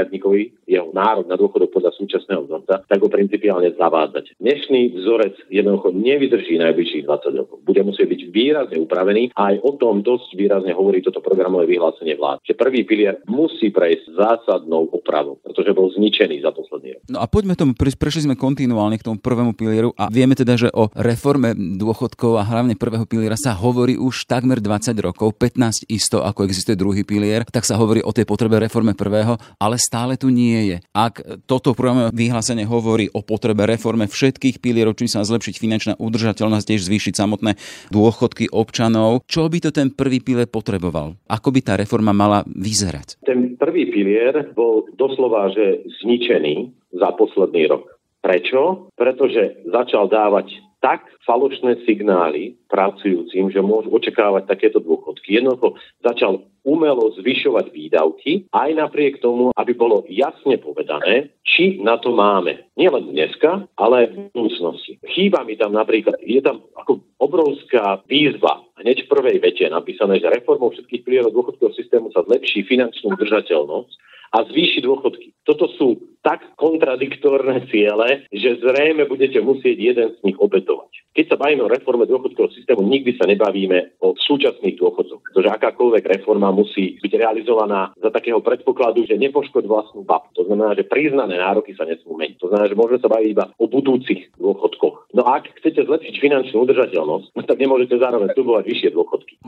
jeho 0.64 0.88
nárok 0.97 1.29
na 1.29 1.37
dôchodok 1.37 1.69
podľa 1.76 1.93
súčasného 2.00 2.49
vzorca, 2.49 2.81
tak 2.88 2.99
ho 2.99 3.12
principiálne 3.12 3.76
zavádzať. 3.76 4.41
Dnešný 4.41 4.97
vzorec 4.97 5.37
jednoducho 5.53 5.93
nevydrží 5.93 6.57
najbližších 6.57 7.05
20 7.05 7.41
rokov. 7.45 7.57
Bude 7.61 7.85
musieť 7.85 8.09
byť 8.09 8.21
výrazne 8.33 8.81
upravený 8.81 9.37
a 9.37 9.53
aj 9.53 9.57
o 9.61 9.76
tom 9.76 10.00
dosť 10.00 10.33
výrazne 10.33 10.73
hovorí 10.73 11.05
toto 11.05 11.21
programové 11.21 11.69
vyhlásenie 11.69 12.17
vlád. 12.17 12.41
Že 12.49 12.57
prvý 12.57 12.88
pilier 12.88 13.21
musí 13.29 13.69
prejsť 13.69 14.17
zásadnou 14.17 14.88
opravou, 14.88 15.37
pretože 15.45 15.76
bol 15.76 15.93
zničený 15.93 16.41
za 16.41 16.57
posledný 16.57 16.97
rok. 16.97 17.03
No 17.12 17.21
a 17.21 17.29
poďme 17.29 17.53
tomu, 17.53 17.76
prešli 17.76 18.25
sme 18.25 18.41
kontinuálne 18.41 18.97
k 18.97 19.05
tomu 19.05 19.21
prvému 19.21 19.53
pilieru 19.53 19.93
a 20.00 20.09
vieme 20.09 20.33
teda, 20.33 20.57
že 20.57 20.73
o 20.73 20.88
reforme 20.97 21.53
dôchodkov 21.53 22.41
a 22.41 22.49
hlavne 22.49 22.81
prvého 22.81 23.05
piliera 23.05 23.37
sa 23.37 23.53
hovorí 23.53 24.00
už 24.00 24.25
takmer 24.25 24.64
20 24.64 24.97
rokov, 25.05 25.37
15 25.37 25.74
isto, 25.88 26.23
ako 26.23 26.47
existuje 26.47 26.78
druhý 26.78 27.02
pilier, 27.02 27.43
tak 27.49 27.66
sa 27.66 27.75
hovorí 27.75 28.04
o 28.04 28.14
tej 28.14 28.28
potrebe 28.28 28.61
reforme 28.61 28.95
prvého, 28.95 29.35
ale 29.59 29.81
stále 29.81 30.14
tu 30.14 30.31
nie 30.31 30.75
je. 30.75 30.76
Ak 30.95 31.25
toto 31.49 31.75
programové 31.75 32.14
vyhlásenie 32.14 32.69
hovorí 32.69 33.11
o 33.11 33.25
potrebe 33.25 33.66
reforme 33.66 34.07
všetkých 34.07 34.62
pilierov, 34.62 34.95
čím 34.95 35.11
sa 35.11 35.26
zlepšiť 35.26 35.54
finančná 35.57 35.93
udržateľnosť, 35.99 36.66
tiež 36.69 36.87
zvýšiť 36.87 37.14
samotné 37.16 37.57
dôchodky 37.90 38.52
občanov, 38.52 39.25
čo 39.26 39.49
by 39.49 39.59
to 39.64 39.71
ten 39.73 39.90
prvý 39.90 40.21
pilier 40.21 40.47
potreboval? 40.47 41.16
Ako 41.26 41.50
by 41.50 41.61
tá 41.64 41.75
reforma 41.81 42.12
mala 42.12 42.45
vyzerať? 42.47 43.19
Ten 43.25 43.57
prvý 43.57 43.88
pilier 43.90 44.52
bol 44.52 44.87
doslova, 44.95 45.49
že 45.50 45.83
zničený 46.04 46.71
za 46.95 47.11
posledný 47.16 47.66
rok. 47.71 47.94
Prečo? 48.25 48.88
Pretože 48.97 49.69
začal 49.69 50.09
dávať 50.09 50.57
tak 50.81 51.04
falošné 51.25 51.85
signály 51.85 52.57
pracujúcim, 52.69 53.49
že 53.49 53.61
môžu 53.64 53.93
očakávať 53.93 54.49
takéto 54.49 54.81
dôchodky. 54.85 55.37
Jednoducho 55.40 55.81
začal 56.04 56.45
umelo 56.64 57.12
zvyšovať 57.21 57.73
výdavky, 57.73 58.49
aj 58.52 58.71
napriek 58.73 59.21
tomu, 59.21 59.52
aby 59.57 59.73
bolo 59.76 60.09
jasne 60.09 60.57
povedané, 60.57 61.33
či 61.45 61.81
na 61.85 62.00
to 62.00 62.16
máme. 62.16 62.64
Nielen 62.81 63.12
dneska, 63.12 63.69
ale 63.76 64.09
v 64.09 64.33
budúcnosti. 64.33 64.97
Chýba 65.04 65.45
mi 65.45 65.61
tam 65.61 65.76
napríklad, 65.76 66.16
je 66.25 66.40
tam 66.40 66.64
ako 66.76 67.04
obrovská 67.21 68.00
výzva, 68.09 68.63
hneď 68.81 69.04
v 69.04 69.11
prvej 69.11 69.37
vete 69.38 69.64
napísané, 69.71 70.19
že 70.19 70.33
reformou 70.33 70.71
všetkých 70.75 71.04
pilierov 71.04 71.35
dôchodkového 71.35 71.76
systému 71.76 72.11
sa 72.11 72.26
zlepší 72.26 72.66
finančnú 72.66 73.14
udržateľnosť 73.14 73.95
a 74.35 74.43
zvýši 74.50 74.83
dôchodky. 74.83 75.31
Toto 75.47 75.71
sú 75.78 76.19
tak 76.26 76.43
kontradiktorné 76.59 77.69
ciele, 77.71 78.26
že 78.35 78.59
zrejme 78.59 79.07
budete 79.07 79.38
musieť 79.38 79.76
jeden 79.76 80.09
z 80.16 80.19
nich 80.26 80.38
obetovať. 80.40 80.90
Keď 81.14 81.25
sa 81.31 81.37
bavíme 81.38 81.62
o 81.62 81.71
reforme 81.71 82.09
dôchodkového 82.11 82.50
systému, 82.50 82.83
nikdy 82.83 83.14
sa 83.14 83.31
nebavíme 83.31 84.02
o 84.02 84.19
súčasných 84.19 84.75
dôchodcoch, 84.81 85.21
pretože 85.23 85.52
akákoľvek 85.54 86.04
reforma 86.19 86.50
musí 86.50 86.99
byť 86.99 87.12
realizovaná 87.14 87.95
za 87.95 88.11
takého 88.11 88.43
predpokladu, 88.43 89.07
že 89.07 89.21
nepoškoď 89.21 89.64
vlastnú 89.69 90.02
babu. 90.02 90.33
To 90.35 90.43
znamená, 90.49 90.75
že 90.75 90.88
priznané 90.88 91.38
nároky 91.38 91.76
sa 91.78 91.87
nesmú 91.87 92.19
meniť. 92.19 92.43
To 92.43 92.50
znamená, 92.50 92.66
že 92.66 92.78
môžeme 92.81 92.99
sa 92.99 93.12
baviť 93.12 93.28
iba 93.31 93.45
o 93.54 93.64
budúcich 93.71 94.35
dôchodkoch. 94.35 94.94
No 95.14 95.23
a 95.23 95.38
ak 95.38 95.47
chcete 95.62 95.87
zlepšiť 95.87 96.18
finančnú 96.18 96.66
udržateľnosť, 96.66 97.38
tak 97.47 97.59
nemôžete 97.62 98.02
zároveň 98.02 98.35
slubovať 98.35 98.66
vyššie 98.66 98.90
dôchodky. 98.99 99.38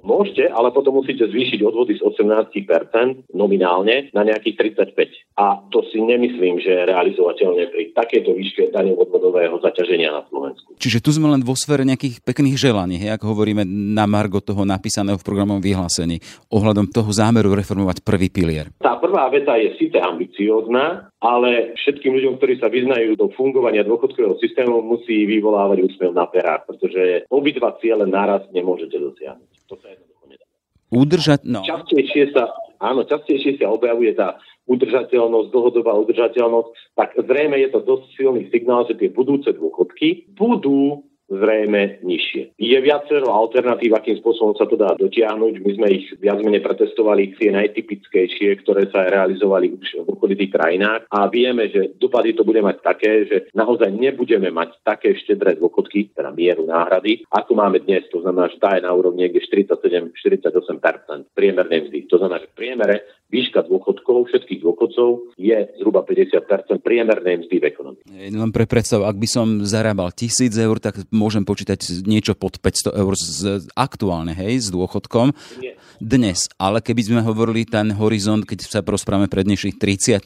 Môžete, 0.00 0.48
ale 0.48 0.72
potom 0.72 0.96
musíte 0.96 1.28
zvýšiť 1.28 1.60
odvody 1.60 2.00
z 2.00 2.02
18% 2.02 3.30
nominálne 3.36 4.08
na 4.16 4.22
nejakých 4.24 4.76
35. 4.96 5.36
A 5.36 5.60
to 5.68 5.84
si 5.92 6.00
nemyslím, 6.00 6.60
že 6.60 6.72
je 6.72 6.88
realizovateľné 6.88 7.68
pri 7.68 7.92
takéto 7.92 8.32
výške 8.32 8.72
daňovo-odvodového 8.72 9.60
zaťaženia 9.60 10.08
na 10.12 10.22
Slovensku. 10.32 10.76
Čiže 10.80 11.04
tu 11.04 11.12
sme 11.12 11.28
len 11.28 11.44
vo 11.44 11.52
sfére 11.52 11.84
nejakých 11.84 12.24
pekných 12.24 12.56
želaní, 12.56 12.96
hej, 12.96 13.16
ako 13.16 13.36
hovoríme 13.36 13.64
na 13.68 14.08
margo 14.08 14.40
toho 14.40 14.64
napísaného 14.64 15.20
v 15.20 15.26
programovom 15.26 15.60
vyhlásení, 15.60 16.20
ohľadom 16.48 16.88
toho 16.88 17.12
zámeru 17.12 17.52
reformovať 17.52 18.00
prvý 18.00 18.32
pilier. 18.32 18.72
Tá 18.80 18.96
prvá 18.96 19.28
veta 19.28 19.60
je 19.60 19.76
síce 19.76 20.00
ambiciózna, 20.00 21.12
ale 21.20 21.76
všetkým 21.76 22.16
ľuďom, 22.16 22.40
ktorí 22.40 22.56
sa 22.56 22.72
vyznajú 22.72 23.20
do 23.20 23.28
fungovania 23.36 23.84
dôchodkového 23.84 24.40
systému, 24.40 24.80
musí 24.80 25.28
vyvolávať 25.28 25.84
úsmev 25.84 26.16
na 26.16 26.24
perách, 26.24 26.64
pretože 26.64 27.28
obidva 27.28 27.76
ciele 27.78 28.08
naraz 28.08 28.48
nemôžete 28.56 28.96
dosiahnuť. 28.96 29.59
To 29.70 29.78
sa 29.78 29.86
jednoducho 29.94 30.24
nedá. 30.26 30.44
Udržať, 30.90 31.40
no. 31.46 31.62
Častejšie 31.62 32.34
sa, 32.34 32.50
áno, 32.82 33.06
častejšie 33.06 33.62
sa 33.62 33.70
objavuje 33.70 34.10
tá 34.18 34.42
udržateľnosť, 34.66 35.48
dlhodobá 35.54 35.94
udržateľnosť, 36.02 36.98
tak 36.98 37.14
zrejme 37.14 37.58
je 37.62 37.68
to 37.70 37.80
dosť 37.82 38.06
silný 38.18 38.50
signál, 38.50 38.86
že 38.90 38.98
tie 38.98 39.10
budúce 39.10 39.50
dôchodky 39.54 40.30
budú 40.34 41.06
zrejme 41.30 42.02
nižšie. 42.02 42.58
Je 42.58 42.78
viacero 42.82 43.30
alternatív, 43.30 43.94
akým 43.94 44.18
spôsobom 44.18 44.58
sa 44.58 44.66
to 44.66 44.74
dá 44.74 44.98
dotiahnuť. 44.98 45.54
My 45.62 45.72
sme 45.78 45.88
ich 45.94 46.06
viac 46.18 46.42
menej 46.42 46.60
pretestovali 46.66 47.38
tie 47.38 47.54
najtypickejšie, 47.54 48.66
ktoré 48.66 48.90
sa 48.90 49.06
realizovali 49.06 49.70
už 49.70 50.02
v 50.02 50.08
okolitých 50.10 50.50
krajinách 50.50 51.06
a 51.06 51.30
vieme, 51.30 51.70
že 51.70 51.94
dopady 52.02 52.34
to 52.34 52.42
bude 52.42 52.58
mať 52.58 52.82
také, 52.82 53.30
že 53.30 53.36
naozaj 53.54 53.94
nebudeme 53.94 54.50
mať 54.50 54.82
také 54.82 55.14
štedré 55.22 55.54
dôchodky, 55.54 56.10
teda 56.10 56.34
mieru 56.34 56.66
náhrady, 56.66 57.22
ako 57.30 57.54
máme 57.54 57.78
dnes. 57.86 58.02
To 58.10 58.20
znamená, 58.20 58.50
že 58.50 58.58
tá 58.58 58.74
je 58.74 58.82
na 58.82 58.90
úrovni 58.90 59.30
niekde 59.30 59.46
47-48% 59.46 61.30
priemernej 61.36 61.86
mzdy. 61.86 62.08
To 62.10 62.18
znamená, 62.18 62.42
že 62.42 62.50
v 62.50 62.58
priemere 62.58 62.96
výška 63.30 63.64
dôchodkov, 63.70 64.28
všetkých 64.28 64.60
dôchodcov 64.60 65.38
je 65.38 65.58
zhruba 65.78 66.02
50% 66.02 66.82
priemernej 66.82 67.46
mzdy 67.46 67.56
v 67.62 67.64
ekonomike. 67.70 68.04
Len 68.10 68.50
pre 68.50 68.66
predstavu, 68.66 69.06
ak 69.06 69.16
by 69.16 69.28
som 69.30 69.46
zarábal 69.62 70.10
1000 70.10 70.50
eur, 70.58 70.76
tak 70.82 71.06
môžem 71.14 71.46
počítať 71.46 72.02
niečo 72.04 72.34
pod 72.34 72.58
500 72.58 72.90
eur 72.98 73.12
z, 73.14 73.70
aktuálne, 73.78 74.34
hej, 74.34 74.66
s 74.66 74.68
dôchodkom. 74.74 75.30
Nie. 75.62 75.78
Dnes, 76.00 76.48
ale 76.56 76.80
keby 76.80 77.02
sme 77.04 77.20
hovorili 77.20 77.68
ten 77.68 77.92
horizont, 77.92 78.48
keď 78.48 78.64
sa 78.64 78.80
prosprávame 78.80 79.28
pred 79.28 79.44
dnešných 79.44 79.76
30 79.76 80.24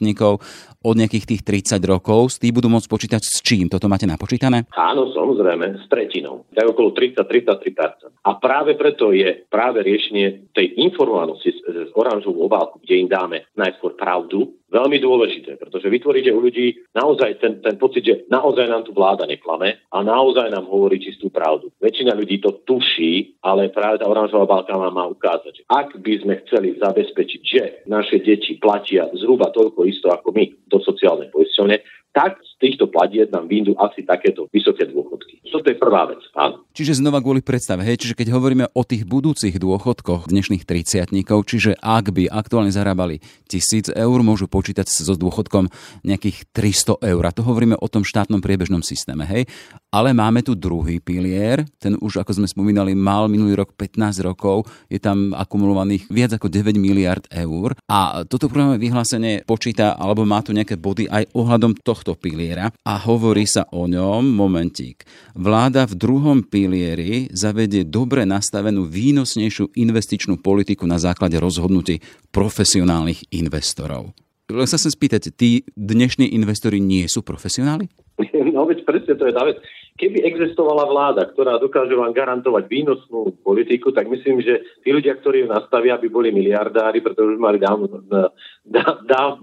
od 0.85 0.95
nejakých 0.95 1.25
tých 1.35 1.41
30 1.43 1.83
rokov, 1.83 2.39
tí 2.39 2.55
budú 2.55 2.71
môcť 2.71 2.87
počítať 2.87 3.19
s 3.19 3.43
čím? 3.43 3.67
Toto 3.67 3.91
máte 3.91 4.07
napočítané? 4.07 4.71
Áno, 4.71 5.11
samozrejme, 5.11 5.83
s 5.83 5.85
tretinou. 5.91 6.47
Tak 6.55 6.71
okolo 6.71 6.95
30-33%. 6.95 8.23
A 8.23 8.39
práve 8.39 8.79
preto 8.79 9.11
je 9.11 9.43
práve 9.51 9.83
riešenie 9.83 10.55
tej 10.55 10.79
informovanosti 10.79 11.51
z, 11.51 11.59
z 11.59 11.91
oranžovú 11.91 12.47
obálku, 12.47 12.79
kde 12.79 12.94
im 12.97 13.11
dáme 13.11 13.51
najskôr 13.59 13.93
pravdu, 13.99 14.55
veľmi 14.75 14.97
dôležité, 14.99 15.55
pretože 15.55 15.87
vytvoríte 15.87 16.35
u 16.35 16.43
ľudí 16.43 16.75
naozaj 16.91 17.39
ten, 17.39 17.63
ten 17.63 17.79
pocit, 17.79 18.03
že 18.03 18.15
naozaj 18.27 18.67
nám 18.67 18.83
tu 18.83 18.91
vláda 18.91 19.23
neklame 19.23 19.79
a 19.87 19.97
naozaj 20.03 20.51
nám 20.51 20.67
hovorí 20.67 20.99
čistú 20.99 21.31
pravdu. 21.31 21.71
Väčšina 21.79 22.11
ľudí 22.11 22.43
to 22.43 22.65
tuší, 22.67 23.39
ale 23.39 23.71
práve 23.71 24.03
tá 24.03 24.05
oranžová 24.09 24.43
balka 24.43 24.75
má 24.75 25.07
ukázať, 25.07 25.63
že 25.63 25.63
ak 25.71 25.95
by 26.03 26.13
sme 26.19 26.33
chceli 26.43 26.75
zabezpečiť, 26.75 27.41
že 27.41 27.63
naše 27.87 28.19
deti 28.19 28.59
platia 28.59 29.07
zhruba 29.15 29.53
toľko 29.55 29.87
isto 29.87 30.11
ako 30.11 30.35
my 30.35 30.43
do 30.67 30.83
sociálnej 30.83 31.31
poisťovne, 31.31 31.79
tak 32.15 32.39
z 32.39 32.53
týchto 32.63 32.87
platieb 32.87 33.27
nám 33.35 33.51
vyjdú 33.51 33.75
asi 33.75 34.07
takéto 34.07 34.47
vysoké 34.55 34.87
dôchodky. 34.87 35.43
Toto 35.51 35.67
je 35.71 35.75
prvá 35.79 36.07
vec, 36.07 36.19
áno. 36.35 36.63
Čiže 36.75 36.99
znova 36.99 37.23
kvôli 37.23 37.39
predstave, 37.39 37.83
hej, 37.83 37.95
čiže 37.99 38.15
keď 38.15 38.35
hovoríme 38.35 38.71
o 38.75 38.81
tých 38.83 39.07
budúcich 39.07 39.55
dôchodkoch 39.55 40.27
dnešných 40.27 40.67
30 40.67 41.15
čiže 41.47 41.79
ak 41.79 42.11
by 42.11 42.27
aktuálne 42.27 42.71
zarábali 42.75 43.23
1000 43.47 43.95
eur, 43.95 44.17
môžu 44.19 44.51
počítať 44.51 44.83
so 44.87 45.15
dôchodkom 45.15 45.71
nejakých 46.03 46.47
300 46.51 46.99
eur. 47.03 47.23
A 47.23 47.31
to 47.31 47.43
hovoríme 47.43 47.79
o 47.79 47.87
tom 47.87 48.03
štátnom 48.03 48.43
priebežnom 48.43 48.83
systéme, 48.83 49.23
hej. 49.23 49.47
Ale 49.95 50.11
máme 50.11 50.43
tu 50.43 50.59
druhý 50.59 50.99
pilier, 50.99 51.63
ten 51.79 51.95
už, 51.95 52.19
ako 52.19 52.43
sme 52.43 52.47
spomínali, 52.51 52.91
mal 52.99 53.31
minulý 53.31 53.55
rok 53.63 53.71
15 53.79 54.27
rokov, 54.27 54.67
je 54.91 54.99
tam 54.99 55.31
akumulovaných 55.31 56.11
viac 56.11 56.35
ako 56.35 56.51
9 56.51 56.75
miliard 56.75 57.23
eur. 57.31 57.79
A 57.87 58.27
toto 58.27 58.51
programové 58.51 58.83
vyhlásenie 58.83 59.47
počíta, 59.47 59.95
alebo 59.95 60.27
má 60.27 60.43
tu 60.43 60.51
nejaké 60.51 60.75
body 60.75 61.07
aj 61.07 61.31
ohľadom 61.31 61.79
tohto 61.79 62.04
piliera 62.13 62.69
a 62.69 62.93
hovorí 63.01 63.49
sa 63.49 63.65
o 63.73 63.89
ňom, 63.89 64.21
momentík. 64.21 65.01
Vláda 65.33 65.89
v 65.89 65.97
druhom 65.97 66.45
pilieri 66.45 67.33
zavedie 67.33 67.89
dobre 67.89 68.29
nastavenú 68.29 68.85
výnosnejšiu 68.85 69.73
investičnú 69.73 70.37
politiku 70.37 70.85
na 70.85 71.01
základe 71.01 71.41
rozhodnutí 71.41 72.05
profesionálnych 72.29 73.33
investorov. 73.33 74.13
Len 74.45 74.69
sa 74.69 74.77
chcem 74.77 74.93
spýtať, 74.93 75.33
tí 75.33 75.65
dnešní 75.73 76.29
investori 76.37 76.77
nie 76.77 77.09
sú 77.09 77.25
profesionáli? 77.25 77.89
No 78.55 78.63
veď 78.63 78.87
presne 78.87 79.19
to 79.19 79.27
je 79.27 79.35
tá 79.35 79.43
vec. 79.43 79.59
Keby 79.99 80.27
existovala 80.27 80.87
vláda, 80.87 81.27
ktorá 81.27 81.59
dokáže 81.59 81.91
vám 81.91 82.15
garantovať 82.15 82.71
výnosnú 82.71 83.35
politiku, 83.43 83.91
tak 83.91 84.07
myslím, 84.07 84.39
že 84.43 84.63
tí 84.79 84.95
ľudia, 84.95 85.15
ktorí 85.19 85.43
ju 85.43 85.47
nastavia, 85.51 85.99
by 85.99 86.07
boli 86.07 86.31
miliardári, 86.31 87.03
pretože 87.03 87.35
už 87.35 87.39
mali 87.39 87.59
dávno, 87.59 87.87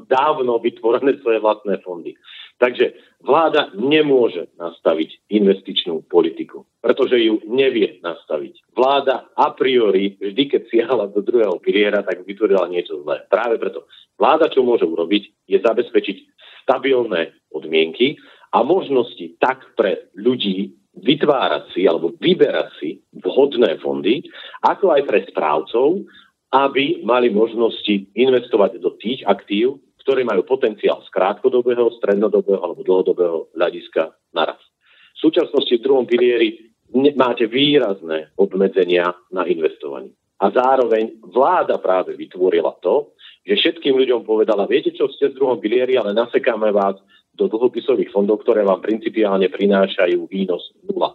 dávno 0.08 0.52
vytvorené 0.64 1.20
svoje 1.20 1.44
vlastné 1.44 1.80
fondy. 1.84 2.16
Takže 2.62 3.18
vláda 3.18 3.74
nemôže 3.74 4.46
nastaviť 4.54 5.26
investičnú 5.34 6.06
politiku, 6.06 6.62
pretože 6.78 7.18
ju 7.18 7.42
nevie 7.50 7.98
nastaviť. 8.06 8.70
Vláda 8.70 9.26
a 9.34 9.50
priori, 9.50 10.14
vždy 10.14 10.42
keď 10.46 10.62
siahala 10.70 11.10
do 11.10 11.26
druhého 11.26 11.58
piliera, 11.58 12.06
tak 12.06 12.22
vytvorila 12.22 12.70
niečo 12.70 13.02
zlé. 13.02 13.26
Práve 13.26 13.58
preto 13.58 13.90
vláda, 14.14 14.46
čo 14.46 14.62
môže 14.62 14.86
urobiť, 14.86 15.50
je 15.50 15.58
zabezpečiť 15.58 16.16
stabilné 16.62 17.34
podmienky 17.50 18.14
a 18.54 18.62
možnosti 18.62 19.34
tak 19.42 19.74
pre 19.74 20.14
ľudí 20.14 20.78
vytvárať 21.02 21.74
si 21.74 21.82
alebo 21.90 22.14
vyberať 22.14 22.68
si 22.78 23.02
vhodné 23.26 23.82
fondy, 23.82 24.22
ako 24.62 24.94
aj 24.94 25.02
pre 25.02 25.18
správcov, 25.26 26.06
aby 26.52 27.02
mali 27.02 27.32
možnosti 27.32 28.06
investovať 28.12 28.78
do 28.78 28.94
tých 29.00 29.24
aktív, 29.24 29.80
ktoré 30.02 30.26
majú 30.26 30.42
potenciál 30.42 31.00
z 31.06 31.08
krátkodobého, 31.14 31.94
strednodobého 31.96 32.58
alebo 32.58 32.82
dlhodobého 32.82 33.54
hľadiska 33.54 34.10
naraz. 34.34 34.58
V 35.16 35.30
súčasnosti 35.30 35.70
v 35.70 35.84
druhom 35.84 36.04
pilieri 36.04 36.74
máte 37.14 37.46
výrazné 37.46 38.34
obmedzenia 38.36 39.14
na 39.30 39.46
investovanie. 39.46 40.12
A 40.42 40.50
zároveň 40.50 41.22
vláda 41.22 41.78
práve 41.78 42.18
vytvorila 42.18 42.74
to, 42.82 43.14
že 43.46 43.54
všetkým 43.54 43.94
ľuďom 43.94 44.26
povedala, 44.26 44.66
viete 44.66 44.90
čo, 44.90 45.06
ste 45.06 45.30
v 45.30 45.38
druhom 45.38 45.62
pilieri, 45.62 45.94
ale 45.94 46.10
nasekáme 46.10 46.74
vás 46.74 46.98
do 47.32 47.46
dlhopisových 47.46 48.10
fondov, 48.10 48.42
ktoré 48.42 48.66
vám 48.66 48.82
principiálne 48.82 49.46
prinášajú 49.48 50.26
výnos 50.26 50.74
nula. 50.84 51.14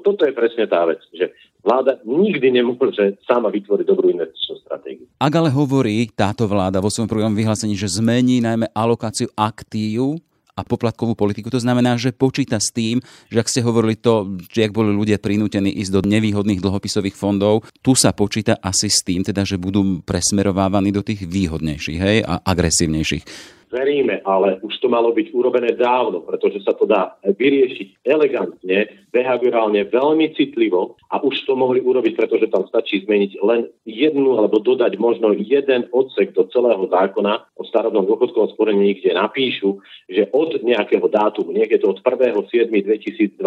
Toto 0.00 0.26
je 0.26 0.32
presne 0.34 0.66
tá 0.66 0.82
vec, 0.88 1.00
že 1.12 1.32
vláda 1.60 2.00
nikdy 2.08 2.60
nemôže 2.60 3.20
sama 3.28 3.52
vytvoriť 3.52 3.86
dobrú 3.86 4.08
investičnú 4.10 4.54
stratégiu. 4.64 5.06
Ak 5.20 5.32
ale 5.32 5.52
hovorí 5.52 6.08
táto 6.10 6.48
vláda 6.48 6.80
vo 6.80 6.88
svojom 6.88 7.08
programu 7.08 7.36
vyhlásení, 7.36 7.76
že 7.76 7.88
zmení 8.00 8.40
najmä 8.40 8.72
alokáciu 8.72 9.28
aktív 9.36 10.18
a 10.60 10.66
poplatkovú 10.66 11.16
politiku. 11.16 11.48
To 11.48 11.62
znamená, 11.62 11.96
že 11.96 12.12
počíta 12.12 12.60
s 12.60 12.68
tým, 12.68 13.00
že 13.32 13.40
ak 13.40 13.48
ste 13.48 13.64
hovorili 13.64 13.96
to, 13.96 14.36
že 14.52 14.68
ak 14.68 14.76
boli 14.76 14.92
ľudia 14.92 15.16
prinútení 15.16 15.72
ísť 15.80 15.92
do 15.96 16.00
nevýhodných 16.04 16.60
dlhopisových 16.60 17.16
fondov, 17.16 17.64
tu 17.80 17.96
sa 17.96 18.12
počíta 18.12 18.60
asi 18.60 18.92
s 18.92 19.00
tým, 19.00 19.24
teda, 19.24 19.48
že 19.48 19.56
budú 19.56 20.04
presmerovávaní 20.04 20.92
do 20.92 21.00
tých 21.00 21.24
výhodnejších 21.24 21.98
hej, 21.98 22.18
a 22.28 22.44
agresívnejších 22.44 23.24
veríme, 23.70 24.20
ale 24.26 24.58
už 24.60 24.82
to 24.82 24.90
malo 24.90 25.14
byť 25.14 25.30
urobené 25.30 25.72
dávno, 25.78 26.26
pretože 26.26 26.60
sa 26.66 26.74
to 26.74 26.84
dá 26.84 27.16
vyriešiť 27.22 28.02
elegantne, 28.04 28.90
behaviorálne, 29.14 29.86
veľmi 29.86 30.34
citlivo 30.34 30.98
a 31.10 31.22
už 31.22 31.46
to 31.46 31.54
mohli 31.54 31.78
urobiť, 31.82 32.14
pretože 32.18 32.50
tam 32.50 32.66
stačí 32.66 33.06
zmeniť 33.06 33.38
len 33.42 33.70
jednu 33.86 34.38
alebo 34.38 34.58
dodať 34.58 34.98
možno 34.98 35.34
jeden 35.34 35.86
odsek 35.94 36.34
do 36.34 36.46
celého 36.50 36.86
zákona 36.90 37.46
o 37.58 37.62
starodnom 37.66 38.06
dôchodkovom 38.06 38.54
sporení, 38.54 38.98
kde 38.98 39.14
napíšu, 39.14 39.78
že 40.10 40.26
od 40.34 40.58
nejakého 40.62 41.06
dátumu, 41.06 41.54
niekde 41.54 41.82
to 41.82 41.94
od 41.94 42.02
1.7.2020, 42.02 43.38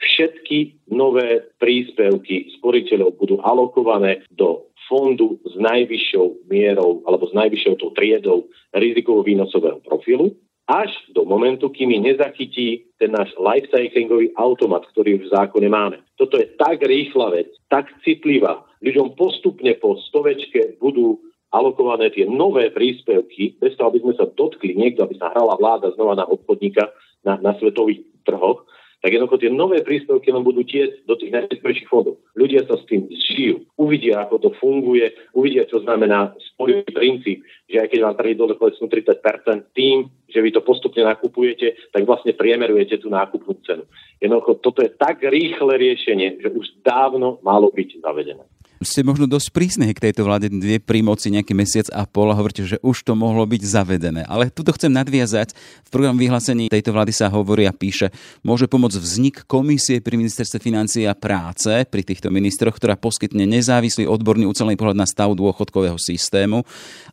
všetky 0.00 0.88
nové 0.92 1.44
príspevky 1.60 2.52
sporiteľov 2.56 3.16
budú 3.20 3.36
alokované 3.44 4.24
do 4.32 4.68
fondu 4.86 5.38
s 5.44 5.54
najvyššou 5.58 6.48
mierou 6.50 7.02
alebo 7.04 7.26
s 7.26 7.34
najvyššou 7.34 7.74
tou 7.78 7.90
triedou 7.94 8.46
rizikovo-výnosového 8.74 9.82
profilu 9.82 10.34
až 10.66 10.90
do 11.14 11.22
momentu, 11.22 11.70
kým 11.70 11.94
nezachytí 11.94 12.90
ten 12.98 13.14
náš 13.14 13.30
lifecyclingový 13.38 14.34
automat, 14.34 14.82
ktorý 14.90 15.22
v 15.22 15.30
zákone 15.30 15.70
máme. 15.70 16.02
Toto 16.18 16.42
je 16.42 16.50
tak 16.58 16.82
rýchla 16.82 17.30
vec, 17.30 17.48
tak 17.70 17.86
citlivá. 18.02 18.66
Ľuďom 18.82 19.14
postupne 19.14 19.70
po 19.78 19.94
stovečke 20.10 20.74
budú 20.82 21.22
alokované 21.54 22.10
tie 22.10 22.26
nové 22.26 22.74
príspevky, 22.74 23.54
bez 23.62 23.78
toho, 23.78 23.94
aby 23.94 24.02
sme 24.02 24.14
sa 24.18 24.26
dotkli 24.26 24.74
niekto, 24.74 25.06
aby 25.06 25.14
sa 25.14 25.30
hrala 25.30 25.54
vláda 25.54 25.94
znova 25.94 26.18
na 26.18 26.26
obchodníka 26.26 26.90
na, 27.22 27.38
na 27.38 27.54
svetových 27.62 28.02
trhoch, 28.26 28.66
tak 29.04 29.12
jednoducho 29.12 29.38
tie 29.38 29.52
nové 29.52 29.84
príspevky 29.84 30.32
len 30.32 30.42
budú 30.42 30.64
tieť 30.64 31.04
do 31.04 31.14
tých 31.14 31.30
najväčších 31.30 31.88
fondov. 31.88 32.18
Ľudia 32.34 32.64
sa 32.66 32.80
s 32.80 32.84
tým 32.88 33.06
zžijú, 33.06 33.62
uvidia, 33.76 34.24
ako 34.24 34.36
to 34.42 34.50
funguje, 34.56 35.12
uvidia, 35.36 35.68
čo 35.68 35.84
znamená 35.84 36.32
spojivý 36.54 36.88
princíp, 36.90 37.44
že 37.68 37.84
aj 37.84 37.88
keď 37.92 37.98
vám 38.02 38.16
trhy 38.18 38.32
dole 38.34 38.54
klesnú 38.56 38.88
30%, 38.88 39.76
tým, 39.76 40.08
že 40.26 40.42
vy 40.42 40.50
to 40.50 40.64
postupne 40.64 41.04
nakupujete, 41.04 41.76
tak 41.92 42.02
vlastne 42.08 42.34
priemerujete 42.34 42.98
tú 42.98 43.12
nákupnú 43.12 43.54
cenu. 43.62 43.84
Jednoducho, 44.18 44.58
toto 44.64 44.80
je 44.80 44.90
tak 44.90 45.22
rýchle 45.22 45.76
riešenie, 45.76 46.40
že 46.40 46.48
už 46.50 46.80
dávno 46.82 47.38
malo 47.44 47.68
byť 47.70 48.00
zavedené 48.00 48.42
ste 48.84 49.00
možno 49.06 49.24
dosť 49.24 49.48
prísne 49.52 49.86
k 49.92 50.10
tejto 50.10 50.26
vláde 50.26 50.52
dve 50.52 50.82
pri 50.82 51.00
moci 51.00 51.32
nejaký 51.32 51.56
mesiac 51.56 51.86
a 51.94 52.04
pol 52.04 52.28
a 52.32 52.36
hovoríte, 52.36 52.66
že 52.66 52.76
už 52.84 53.06
to 53.06 53.16
mohlo 53.16 53.44
byť 53.48 53.62
zavedené. 53.64 54.22
Ale 54.28 54.52
tuto 54.52 54.74
chcem 54.76 54.92
nadviazať. 54.92 55.56
V 55.86 55.90
programu 55.92 56.20
vyhlásení 56.20 56.68
tejto 56.68 56.92
vlády 56.92 57.12
sa 57.14 57.32
hovorí 57.32 57.64
a 57.64 57.72
píše, 57.72 58.12
môže 58.44 58.68
pomôcť 58.68 58.98
vznik 58.98 59.36
komisie 59.48 60.04
pri 60.04 60.20
ministerstve 60.20 60.58
financií 60.60 61.04
a 61.08 61.16
práce 61.16 61.86
pri 61.88 62.02
týchto 62.02 62.28
ministroch, 62.28 62.76
ktorá 62.76 62.98
poskytne 62.98 63.48
nezávislý 63.48 64.04
odborný 64.04 64.44
ucelený 64.50 64.76
pohľad 64.76 64.98
na 64.98 65.08
stav 65.08 65.32
dôchodkového 65.32 65.96
systému 65.96 66.66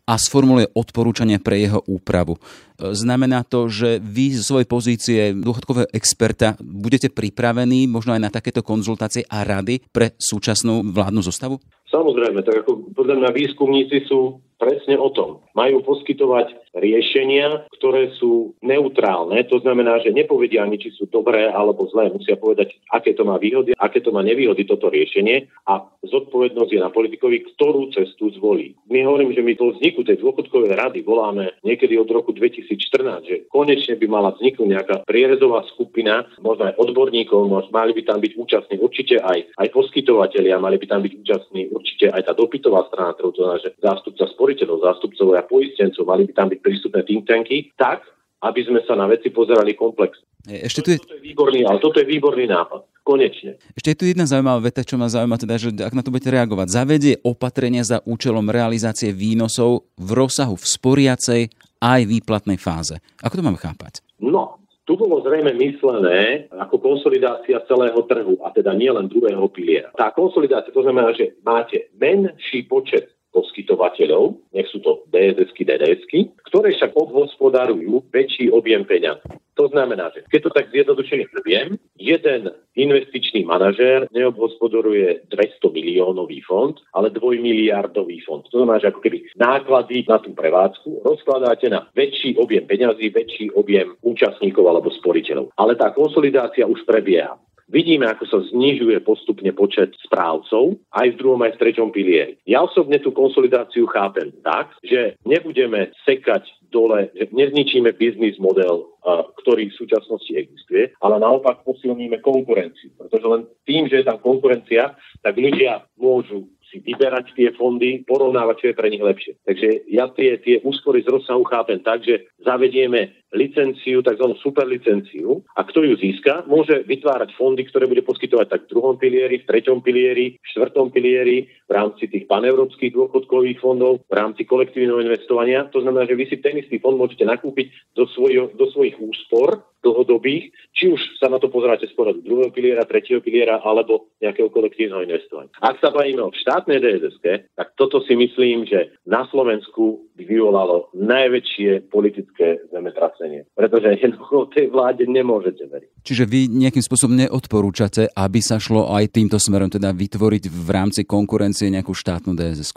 a 0.03 0.13
sformuluje 0.19 0.67
odporúčania 0.75 1.39
pre 1.39 1.63
jeho 1.63 1.79
úpravu. 1.87 2.35
Znamená 2.81 3.45
to, 3.45 3.69
že 3.69 4.01
vy 4.01 4.33
zo 4.33 4.55
svojej 4.57 4.67
pozície 4.67 5.19
dôchodkového 5.37 5.93
experta 5.93 6.57
budete 6.59 7.13
pripravení 7.13 7.85
možno 7.85 8.17
aj 8.17 8.21
na 8.21 8.33
takéto 8.33 8.65
konzultácie 8.65 9.23
a 9.29 9.45
rady 9.45 9.79
pre 9.93 10.17
súčasnú 10.17 10.81
vládnu 10.89 11.21
zostavu? 11.21 11.52
Thiago. 11.57 11.82
Samozrejme, 11.93 12.41
tak 12.41 12.65
ako 12.65 12.89
podľa 12.97 13.21
mňa 13.21 13.29
výskumníci 13.37 14.09
sú 14.09 14.41
presne 14.63 14.95
o 14.95 15.11
tom. 15.11 15.43
Majú 15.53 15.83
poskytovať 15.83 16.73
riešenia, 16.73 17.67
ktoré 17.77 18.15
sú 18.17 18.55
neutrálne, 18.63 19.43
to 19.45 19.59
znamená, 19.61 19.99
že 20.01 20.15
nepovedia 20.15 20.63
ani, 20.63 20.79
či 20.79 20.95
sú 20.95 21.05
dobré 21.11 21.51
alebo 21.51 21.85
zlé. 21.91 22.09
Musia 22.09 22.39
povedať, 22.39 22.73
aké 22.89 23.13
to 23.13 23.27
má 23.27 23.37
výhody, 23.37 23.75
aké 23.77 24.01
to 24.01 24.09
má 24.09 24.23
nevýhody 24.25 24.65
toto 24.65 24.89
riešenie 24.89 25.51
a 25.69 25.85
zodpovednosť 26.01 26.71
je 26.71 26.79
na 26.81 26.89
politikovi, 26.89 27.45
ktorú 27.53 27.93
cestu 27.93 28.31
zvolí. 28.33 28.73
My 28.89 29.05
hovorím, 29.05 29.35
že 29.35 29.45
my 29.45 29.53
do 29.53 29.75
vzniku 29.75 30.01
tej 30.07 30.23
dôchodkovej 30.23 30.73
rady 30.73 31.05
voláme 31.05 31.53
niekedy 31.61 31.99
od 31.99 32.09
roku 32.09 32.33
2014, 32.33 33.29
že 33.29 33.35
konečne 33.53 33.99
by 33.99 34.07
mala 34.09 34.33
vzniknúť 34.33 34.69
nejaká 34.69 34.95
prierezová 35.05 35.67
skupina, 35.75 36.25
možno 36.41 36.71
aj 36.71 36.79
odborníkov, 36.79 37.51
možno 37.51 37.69
mali 37.69 37.93
by 37.93 38.01
tam 38.07 38.17
byť 38.23 38.33
účastní 38.39 38.75
určite 38.81 39.21
aj, 39.21 39.53
aj 39.59 39.67
poskytovateľia, 39.69 40.57
mali 40.57 40.81
by 40.81 40.85
tam 40.89 41.05
byť 41.05 41.13
účastní 41.21 41.69
určite 41.83 42.15
aj 42.15 42.23
tá 42.23 42.33
dopytová 42.33 42.87
strana, 42.87 43.11
to 43.19 43.35
znamená, 43.35 43.59
že 43.59 43.75
zástupca 43.83 44.23
sporiteľov, 44.31 44.87
zástupcov 44.87 45.35
a 45.35 45.43
poistencov, 45.43 46.07
mali 46.07 46.23
by 46.23 46.31
tam 46.31 46.47
byť 46.47 46.59
prístupné 46.63 47.03
think 47.03 47.27
tanky, 47.27 47.75
tak, 47.75 48.07
aby 48.39 48.63
sme 48.63 48.79
sa 48.87 48.95
na 48.95 49.11
veci 49.11 49.27
pozerali 49.35 49.75
komplexne. 49.75 50.23
Ešte 50.47 50.79
tu 50.83 50.89
je... 50.95 50.97
Toto 50.99 51.15
je 51.15 51.23
výborný, 51.23 51.59
ale 51.67 51.77
toto 51.83 51.99
je 51.99 52.07
výborný 52.07 52.47
nápad. 52.47 53.03
Konečne. 53.03 53.59
Ešte 53.75 53.91
je 53.91 53.97
tu 53.99 54.03
jedna 54.07 54.23
zaujímavá 54.23 54.63
veta, 54.63 54.79
čo 54.79 54.95
ma 54.95 55.11
zaujíma, 55.11 55.35
teda, 55.35 55.55
že 55.59 55.75
ak 55.75 55.91
na 55.91 56.03
to 56.03 56.11
budete 56.11 56.31
reagovať. 56.31 56.67
Zavedie 56.71 57.19
opatrenia 57.19 57.83
za 57.83 57.99
účelom 58.03 58.47
realizácie 58.47 59.11
výnosov 59.11 59.91
v 59.99 60.09
rozsahu 60.15 60.55
v 60.55 60.65
sporiacej 60.67 61.41
aj 61.83 61.99
výplatnej 62.07 62.55
fáze. 62.55 62.95
Ako 63.19 63.39
to 63.39 63.43
máme 63.43 63.59
chápať? 63.59 63.99
No, 64.23 64.62
tu 64.83 64.99
bolo 64.99 65.23
zrejme 65.23 65.55
myslené 65.55 66.51
ako 66.51 66.75
konsolidácia 66.75 67.63
celého 67.63 68.03
trhu, 68.03 68.35
a 68.43 68.51
teda 68.51 68.75
nielen 68.75 69.07
druhého 69.07 69.47
piliera. 69.47 69.95
Tá 69.95 70.11
konsolidácia 70.11 70.75
to 70.75 70.83
znamená, 70.83 71.15
že 71.15 71.39
máte 71.39 71.87
menší 71.95 72.67
počet 72.67 73.12
poskytovateľov, 73.33 74.37
nech 74.53 74.69
sú 74.69 74.79
to 74.79 75.03
DSS-ky, 75.09 75.65
DDS-ky, 75.65 76.19
ktoré 76.53 76.71
však 76.77 76.93
obhospodarujú 76.93 78.05
väčší 78.13 78.53
objem 78.53 78.85
peňazí. 78.85 79.41
To 79.53 79.69
znamená, 79.69 80.09
že 80.09 80.25
keď 80.33 80.39
to 80.49 80.49
tak 80.49 80.65
zjednodušene 80.73 81.29
poviem, 81.29 81.77
jeden 81.93 82.49
investičný 82.73 83.45
manažér 83.45 84.09
neobhospodaruje 84.09 85.29
200 85.29 85.69
miliónový 85.69 86.41
fond, 86.41 86.73
ale 86.97 87.13
dvojmiliardový 87.13 88.25
fond. 88.25 88.41
To 88.49 88.65
znamená, 88.65 88.81
že 88.81 88.89
ako 88.89 89.01
keby 89.05 89.29
náklady 89.37 90.09
na 90.09 90.17
tú 90.17 90.33
prevádzku 90.33 91.05
rozkladáte 91.05 91.69
na 91.69 91.85
väčší 91.93 92.33
objem 92.41 92.65
peňazí, 92.65 93.13
väčší 93.13 93.53
objem 93.53 93.93
účastníkov 94.01 94.65
alebo 94.65 94.89
sporiteľov. 94.89 95.53
Ale 95.53 95.77
tá 95.77 95.93
konsolidácia 95.93 96.65
už 96.65 96.81
prebieha. 96.89 97.37
Vidíme, 97.73 98.05
ako 98.05 98.29
sa 98.29 98.39
znižuje 98.53 99.01
postupne 99.01 99.49
počet 99.49 99.97
správcov 100.05 100.77
aj 100.93 101.07
v 101.09 101.17
druhom, 101.17 101.41
aj 101.41 101.57
v 101.57 101.61
treťom 101.65 101.89
pilieri. 101.89 102.37
Ja 102.45 102.61
osobne 102.61 103.01
tú 103.01 103.09
konsolidáciu 103.09 103.89
chápem 103.89 104.29
tak, 104.45 104.77
že 104.85 105.17
nebudeme 105.25 105.89
sekať 106.05 106.45
dole, 106.69 107.09
že 107.17 107.33
nezničíme 107.33 107.97
biznis 107.97 108.37
model, 108.37 108.93
ktorý 109.41 109.73
v 109.73 109.77
súčasnosti 109.77 110.29
existuje, 110.37 110.93
ale 111.01 111.17
naopak 111.17 111.65
posilníme 111.65 112.21
konkurenciu. 112.21 112.93
Pretože 112.93 113.25
len 113.25 113.41
tým, 113.65 113.89
že 113.89 114.01
je 114.01 114.05
tam 114.05 114.21
konkurencia, 114.21 114.93
tak 115.25 115.33
ľudia 115.33 115.89
môžu 115.97 116.45
si 116.73 116.81
vyberať 116.81 117.37
tie 117.37 117.53
fondy, 117.53 118.01
porovnávať, 118.09 118.55
čo 118.57 118.65
je 118.73 118.79
pre 118.81 118.89
nich 118.89 119.05
lepšie. 119.05 119.37
Takže 119.45 119.85
ja 119.93 120.09
tie, 120.09 120.41
tie 120.41 120.57
úspory 120.65 121.05
z 121.05 121.13
rozsahu 121.13 121.45
chápem 121.45 121.77
tak, 121.85 122.01
že 122.01 122.25
zavedieme 122.41 123.13
licenciu, 123.33 124.01
tzv. 124.01 124.27
superlicenciu 124.41 125.41
a 125.57 125.61
kto 125.65 125.85
ju 125.85 125.93
získa, 125.97 126.45
môže 126.49 126.85
vytvárať 126.85 127.33
fondy, 127.37 127.65
ktoré 127.65 127.89
bude 127.89 128.05
poskytovať 128.05 128.47
tak 128.49 128.61
v 128.65 128.71
druhom 128.73 128.95
pilieri, 128.97 129.41
v 129.41 129.47
treťom 129.49 129.81
pilieri, 129.81 130.37
v 130.37 130.45
štvrtom 130.53 130.89
pilieri, 130.93 131.49
v 131.49 131.71
rámci 131.71 132.09
tých 132.09 132.29
paneurópskych 132.29 132.93
dôchodkových 132.93 133.61
fondov, 133.61 134.05
v 134.05 134.13
rámci 134.13 134.45
kolektívneho 134.45 135.01
investovania. 135.01 135.65
To 135.73 135.81
znamená, 135.81 136.05
že 136.05 136.17
vy 136.17 136.25
si 136.29 136.37
ten 136.41 136.57
istý 136.57 136.77
fond 136.77 136.97
môžete 136.97 137.25
nakúpiť 137.25 137.73
do, 137.97 138.05
svojho, 138.09 138.53
do 138.53 138.69
svojich 138.69 138.97
úspor 139.01 139.65
dlhodobých, 139.83 140.55
či 140.71 140.89
už 140.89 141.19
sa 141.19 141.27
na 141.27 141.37
to 141.37 141.51
pozeráte 141.51 141.85
z 141.85 141.93
pohľadu 141.93 142.23
druhého 142.23 142.51
piliera, 142.55 142.87
tretieho 142.87 143.19
piliera 143.19 143.59
alebo 143.61 144.09
nejakého 144.23 144.47
kolektívneho 144.49 145.03
investovania. 145.03 145.51
Ak 145.59 145.77
sa 145.83 145.91
bavíme 145.91 146.23
o 146.23 146.31
štátnej 146.31 146.79
DSS, 146.79 147.19
tak 147.53 147.75
toto 147.75 147.99
si 148.07 148.15
myslím, 148.15 148.63
že 148.63 148.95
na 149.03 149.27
Slovensku 149.27 150.07
by 150.15 150.23
vyvolalo 150.23 150.93
najväčšie 150.95 151.91
politické 151.91 152.63
zemetrasenie. 152.71 153.49
Pretože 153.53 153.99
jednoducho 153.99 154.49
tej 154.53 154.71
vláde 154.71 155.03
nemôžete 155.05 155.67
veriť. 155.67 155.89
Čiže 156.05 156.23
vy 156.23 156.47
nejakým 156.47 156.85
spôsobom 156.85 157.17
neodporúčate, 157.17 158.07
aby 158.15 158.39
sa 158.39 158.61
šlo 158.61 158.93
aj 158.93 159.11
týmto 159.11 159.35
smerom, 159.41 159.67
teda 159.67 159.91
vytvoriť 159.91 160.43
v 160.47 160.69
rámci 160.71 161.01
konkurencie 161.03 161.67
nejakú 161.67 161.91
štátnu 161.91 162.37
DSS? 162.37 162.71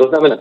To 0.00 0.08
znamená, 0.08 0.40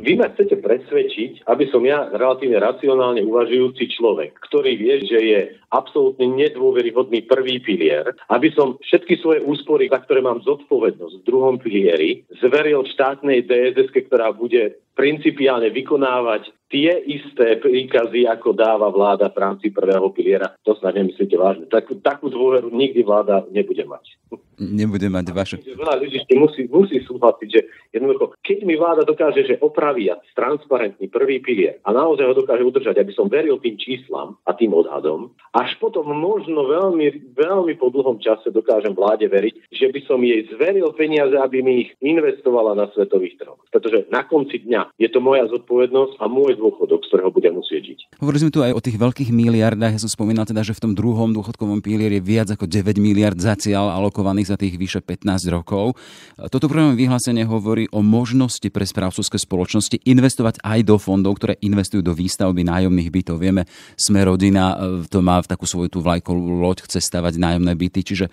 vy 0.00 0.16
ma 0.16 0.32
chcete 0.32 0.58
presvedčiť, 0.58 1.46
aby 1.46 1.64
som 1.68 1.84
ja 1.84 2.08
relatívne 2.10 2.58
racionálne 2.58 3.22
uvažujúci 3.24 3.92
človek, 3.94 4.36
ktorý 4.50 4.72
vie, 4.76 4.94
že 5.04 5.18
je 5.20 5.40
absolútne 5.70 6.26
nedôveryhodný 6.34 7.24
prvý 7.28 7.62
pilier, 7.62 8.16
aby 8.32 8.50
som 8.56 8.80
všetky 8.82 9.20
svoje 9.20 9.40
úspory, 9.44 9.86
za 9.92 10.02
ktoré 10.02 10.24
mám 10.24 10.42
zodpovednosť 10.42 11.14
v 11.20 11.26
druhom 11.26 11.56
pilieri, 11.60 12.24
zveril 12.40 12.88
štátnej 12.88 13.46
DSS, 13.46 13.92
ktorá 14.10 14.34
bude 14.34 14.80
principiálne 14.98 15.72
vykonávať 15.72 16.52
tie 16.70 17.02
isté 17.02 17.58
príkazy, 17.58 18.30
ako 18.30 18.54
dáva 18.54 18.88
vláda 18.88 19.26
v 19.28 19.42
rámci 19.42 19.66
prvého 19.74 20.06
piliera. 20.14 20.54
To 20.62 20.78
snad 20.78 20.94
nemyslíte 20.94 21.34
vážne. 21.34 21.66
Tak, 21.66 21.90
takú 22.00 22.30
dôveru 22.30 22.70
nikdy 22.70 23.02
vláda 23.02 23.44
nebude 23.50 23.82
mať. 23.84 24.16
Nebude 24.60 25.08
mať 25.08 25.26
vaše. 25.32 25.56
Veľa 25.56 25.96
ľudí 25.98 26.20
musí, 26.36 26.68
musí 26.68 27.00
súhlasiť, 27.00 27.48
že 27.48 27.60
jednoducho, 27.96 28.36
keď 28.44 28.58
mi 28.68 28.76
vláda 28.76 29.08
dokáže, 29.08 29.48
že 29.48 29.56
opraví 29.56 30.12
a 30.12 30.20
transparentný 30.36 31.08
prvý 31.08 31.40
pilier 31.40 31.80
a 31.80 31.96
naozaj 31.96 32.28
ho 32.28 32.34
dokáže 32.36 32.60
udržať, 32.60 33.00
aby 33.00 33.12
som 33.16 33.32
veril 33.32 33.56
tým 33.56 33.80
číslam 33.80 34.36
a 34.44 34.52
tým 34.52 34.76
odhadom, 34.76 35.32
až 35.56 35.80
potom 35.80 36.04
možno 36.12 36.68
veľmi, 36.68 37.32
veľmi 37.32 37.72
po 37.80 37.88
dlhom 37.88 38.20
čase 38.20 38.52
dokážem 38.52 38.92
vláde 38.92 39.24
veriť, 39.32 39.72
že 39.72 39.88
by 39.88 40.00
som 40.04 40.20
jej 40.20 40.44
zveril 40.52 40.92
peniaze, 40.92 41.32
aby 41.40 41.64
mi 41.64 41.88
ich 41.88 41.90
investovala 42.04 42.76
na 42.76 42.92
svetových 42.92 43.40
trhoch. 43.40 43.64
Pretože 43.72 44.12
na 44.12 44.28
konci 44.28 44.60
dňa 44.60 44.92
je 45.00 45.08
to 45.08 45.24
moja 45.24 45.48
zodpovednosť 45.48 46.20
a 46.20 46.28
môj 46.28 46.59
dôchodok, 46.60 47.00
z 47.02 47.08
ktorého 47.08 47.30
budem 47.32 47.56
musieť 47.56 47.82
žiť. 47.88 47.98
Hovorili 48.20 48.42
sme 48.44 48.52
tu 48.52 48.60
aj 48.60 48.76
o 48.76 48.84
tých 48.84 49.00
veľkých 49.00 49.30
miliardách. 49.32 49.96
Ja 49.96 50.02
som 50.04 50.12
spomínal 50.12 50.44
teda, 50.44 50.60
že 50.60 50.76
v 50.76 50.82
tom 50.84 50.92
druhom 50.92 51.32
dôchodkovom 51.32 51.80
pilieri 51.80 52.20
je 52.20 52.28
viac 52.28 52.52
ako 52.52 52.68
9 52.68 53.00
miliard 53.00 53.40
zaciaľ 53.40 53.96
alokovaných 53.96 54.52
za 54.52 54.56
tých 54.60 54.76
vyše 54.76 55.00
15 55.00 55.48
rokov. 55.48 55.96
Toto 56.36 56.68
prvé 56.68 56.92
vyhlásenie 56.92 57.48
hovorí 57.48 57.88
o 57.90 58.04
možnosti 58.04 58.68
pre 58.68 58.84
správcovské 58.84 59.40
spoločnosti 59.40 60.04
investovať 60.04 60.60
aj 60.60 60.80
do 60.84 61.00
fondov, 61.00 61.40
ktoré 61.40 61.56
investujú 61.64 62.04
do 62.04 62.12
výstavby 62.12 62.60
nájomných 62.68 63.08
bytov. 63.08 63.40
Vieme, 63.40 63.64
sme 63.96 64.20
rodina, 64.20 64.76
e, 64.76 65.08
to 65.08 65.24
má 65.24 65.40
v 65.40 65.48
takú 65.48 65.64
svoju 65.64 65.88
tú 65.88 65.98
vlajkovú 66.04 66.60
loď, 66.60 66.84
chce 66.84 67.00
stavať 67.00 67.40
nájomné 67.40 67.72
byty, 67.72 68.04
čiže 68.04 68.26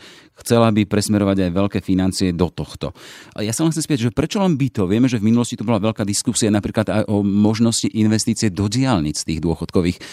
chcela 0.44 0.68
by 0.76 0.84
presmerovať 0.84 1.48
aj 1.48 1.52
veľké 1.56 1.80
financie 1.80 2.36
do 2.36 2.52
tohto. 2.52 2.92
Ja 3.40 3.56
sa 3.56 3.64
len 3.64 3.72
chcem 3.72 3.86
spieť, 3.86 4.00
že 4.10 4.16
prečo 4.16 4.44
len 4.44 4.60
byto? 4.60 4.90
Vieme, 4.90 5.08
že 5.08 5.22
v 5.22 5.30
minulosti 5.32 5.56
to 5.56 5.64
bola 5.64 5.80
veľká 5.80 6.04
diskusia 6.04 6.52
napríklad 6.52 6.90
aj 6.90 7.04
o 7.08 7.22
možnosti 7.22 7.88
investície 8.18 8.50
do 8.50 8.66
diálnic 8.66 9.22
tých 9.22 9.38
dôchodkových 9.38 10.02
e, 10.02 10.04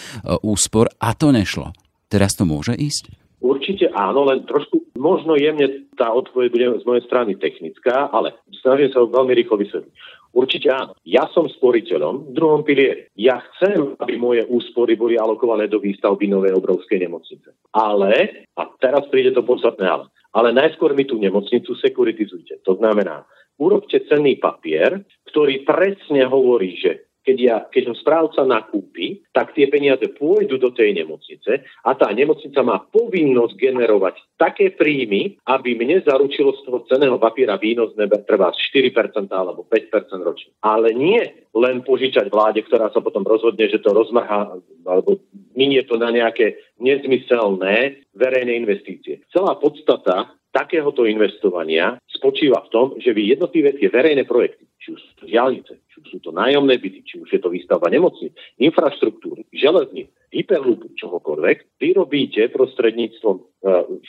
úspor 0.45 0.93
a 1.01 1.17
to 1.17 1.33
nešlo. 1.33 1.73
Teraz 2.05 2.37
to 2.37 2.45
môže 2.45 2.77
ísť? 2.77 3.09
Určite 3.41 3.89
áno, 3.97 4.29
len 4.29 4.45
trošku 4.45 4.93
možno 4.93 5.33
jemne 5.33 5.89
tá 5.97 6.13
odpoveď 6.13 6.47
bude 6.53 6.65
z 6.81 6.85
mojej 6.85 7.03
strany 7.09 7.33
technická, 7.33 8.13
ale 8.13 8.37
snažím 8.61 8.93
sa 8.93 9.01
veľmi 9.01 9.33
rýchlo 9.33 9.57
vysvetliť. 9.57 9.93
Určite 10.35 10.67
áno. 10.69 10.93
Ja 11.07 11.25
som 11.31 11.49
sporiteľom 11.49 12.29
v 12.29 12.31
druhom 12.35 12.61
pilieri. 12.61 13.09
Ja 13.17 13.41
chcem, 13.41 13.97
aby 13.97 14.19
moje 14.19 14.43
úspory 14.45 14.99
boli 14.99 15.15
alokované 15.17 15.65
do 15.71 15.79
výstavby 15.81 16.27
novej 16.27 16.53
obrovskej 16.59 17.07
nemocnice. 17.07 17.55
Ale, 17.71 18.45
a 18.53 18.61
teraz 18.77 19.07
príde 19.09 19.31
to 19.31 19.47
podstatné 19.47 19.87
ale, 19.87 20.05
ale 20.35 20.51
najskôr 20.51 20.91
mi 20.91 21.07
tú 21.07 21.15
nemocnicu 21.15 21.71
sekuritizujte. 21.79 22.59
To 22.67 22.75
znamená, 22.75 23.23
urobte 23.55 24.03
cenný 24.11 24.35
papier, 24.35 25.07
ktorý 25.31 25.63
presne 25.63 26.27
hovorí, 26.27 26.75
že 26.75 27.07
keď, 27.25 27.37
ja, 27.41 27.57
keď 27.65 27.91
ho 27.91 27.95
správca 27.97 28.45
nakúpi, 28.45 29.25
tak 29.33 29.57
tie 29.57 29.65
peniaze 29.65 30.05
pôjdu 30.13 30.61
do 30.61 30.69
tej 30.69 30.93
nemocnice 30.93 31.65
a 31.81 31.91
tá 31.97 32.13
nemocnica 32.13 32.61
má 32.61 32.77
povinnosť 32.79 33.57
generovať 33.57 34.15
také 34.37 34.69
príjmy, 34.71 35.41
aby 35.49 35.73
mne 35.73 36.05
zaručilo 36.05 36.53
z 36.53 36.61
toho 36.69 36.85
ceného 36.85 37.17
papiera 37.17 37.57
výnos 37.57 37.97
nebe 37.97 38.21
treba 38.23 38.53
4% 38.53 39.25
alebo 39.33 39.65
5% 39.65 39.89
ročne. 40.21 40.53
Ale 40.61 40.93
nie 40.93 41.25
len 41.57 41.81
požičať 41.81 42.29
vláde, 42.29 42.61
ktorá 42.61 42.93
sa 42.93 43.01
potom 43.01 43.25
rozhodne, 43.25 43.65
že 43.65 43.81
to 43.81 43.89
rozmrhá 43.89 44.61
alebo 44.85 45.17
minie 45.57 45.81
to 45.87 45.97
na 45.97 46.13
nejaké 46.13 46.61
nezmyselné 46.77 48.05
verejné 48.13 48.53
investície. 48.59 49.25
Celá 49.33 49.57
podstata 49.57 50.35
takéhoto 50.55 51.03
investovania 51.03 51.99
spočíva 52.07 52.63
v 52.63 52.71
tom, 52.71 52.85
že 52.95 53.11
vy 53.11 53.35
jednotlivé 53.35 53.75
tie 53.75 53.91
verejné 53.91 54.23
projekty, 54.23 54.63
či 54.79 54.95
už 54.95 55.01
diálnice, 55.27 55.83
či 55.95 56.03
už 56.03 56.07
sú 56.11 56.19
to 56.19 56.35
nájomné 56.35 56.75
byty, 56.75 57.07
či 57.07 57.23
už 57.23 57.31
je 57.31 57.39
to 57.39 57.47
výstavba 57.47 57.87
nemocníc, 57.87 58.35
infraštruktúry, 58.59 59.47
železníc, 59.55 60.11
hyperlúpu, 60.27 60.91
čohokoľvek, 60.99 61.79
vyrobíte 61.79 62.51
prostredníctvom 62.51 63.35
e, 63.39 63.43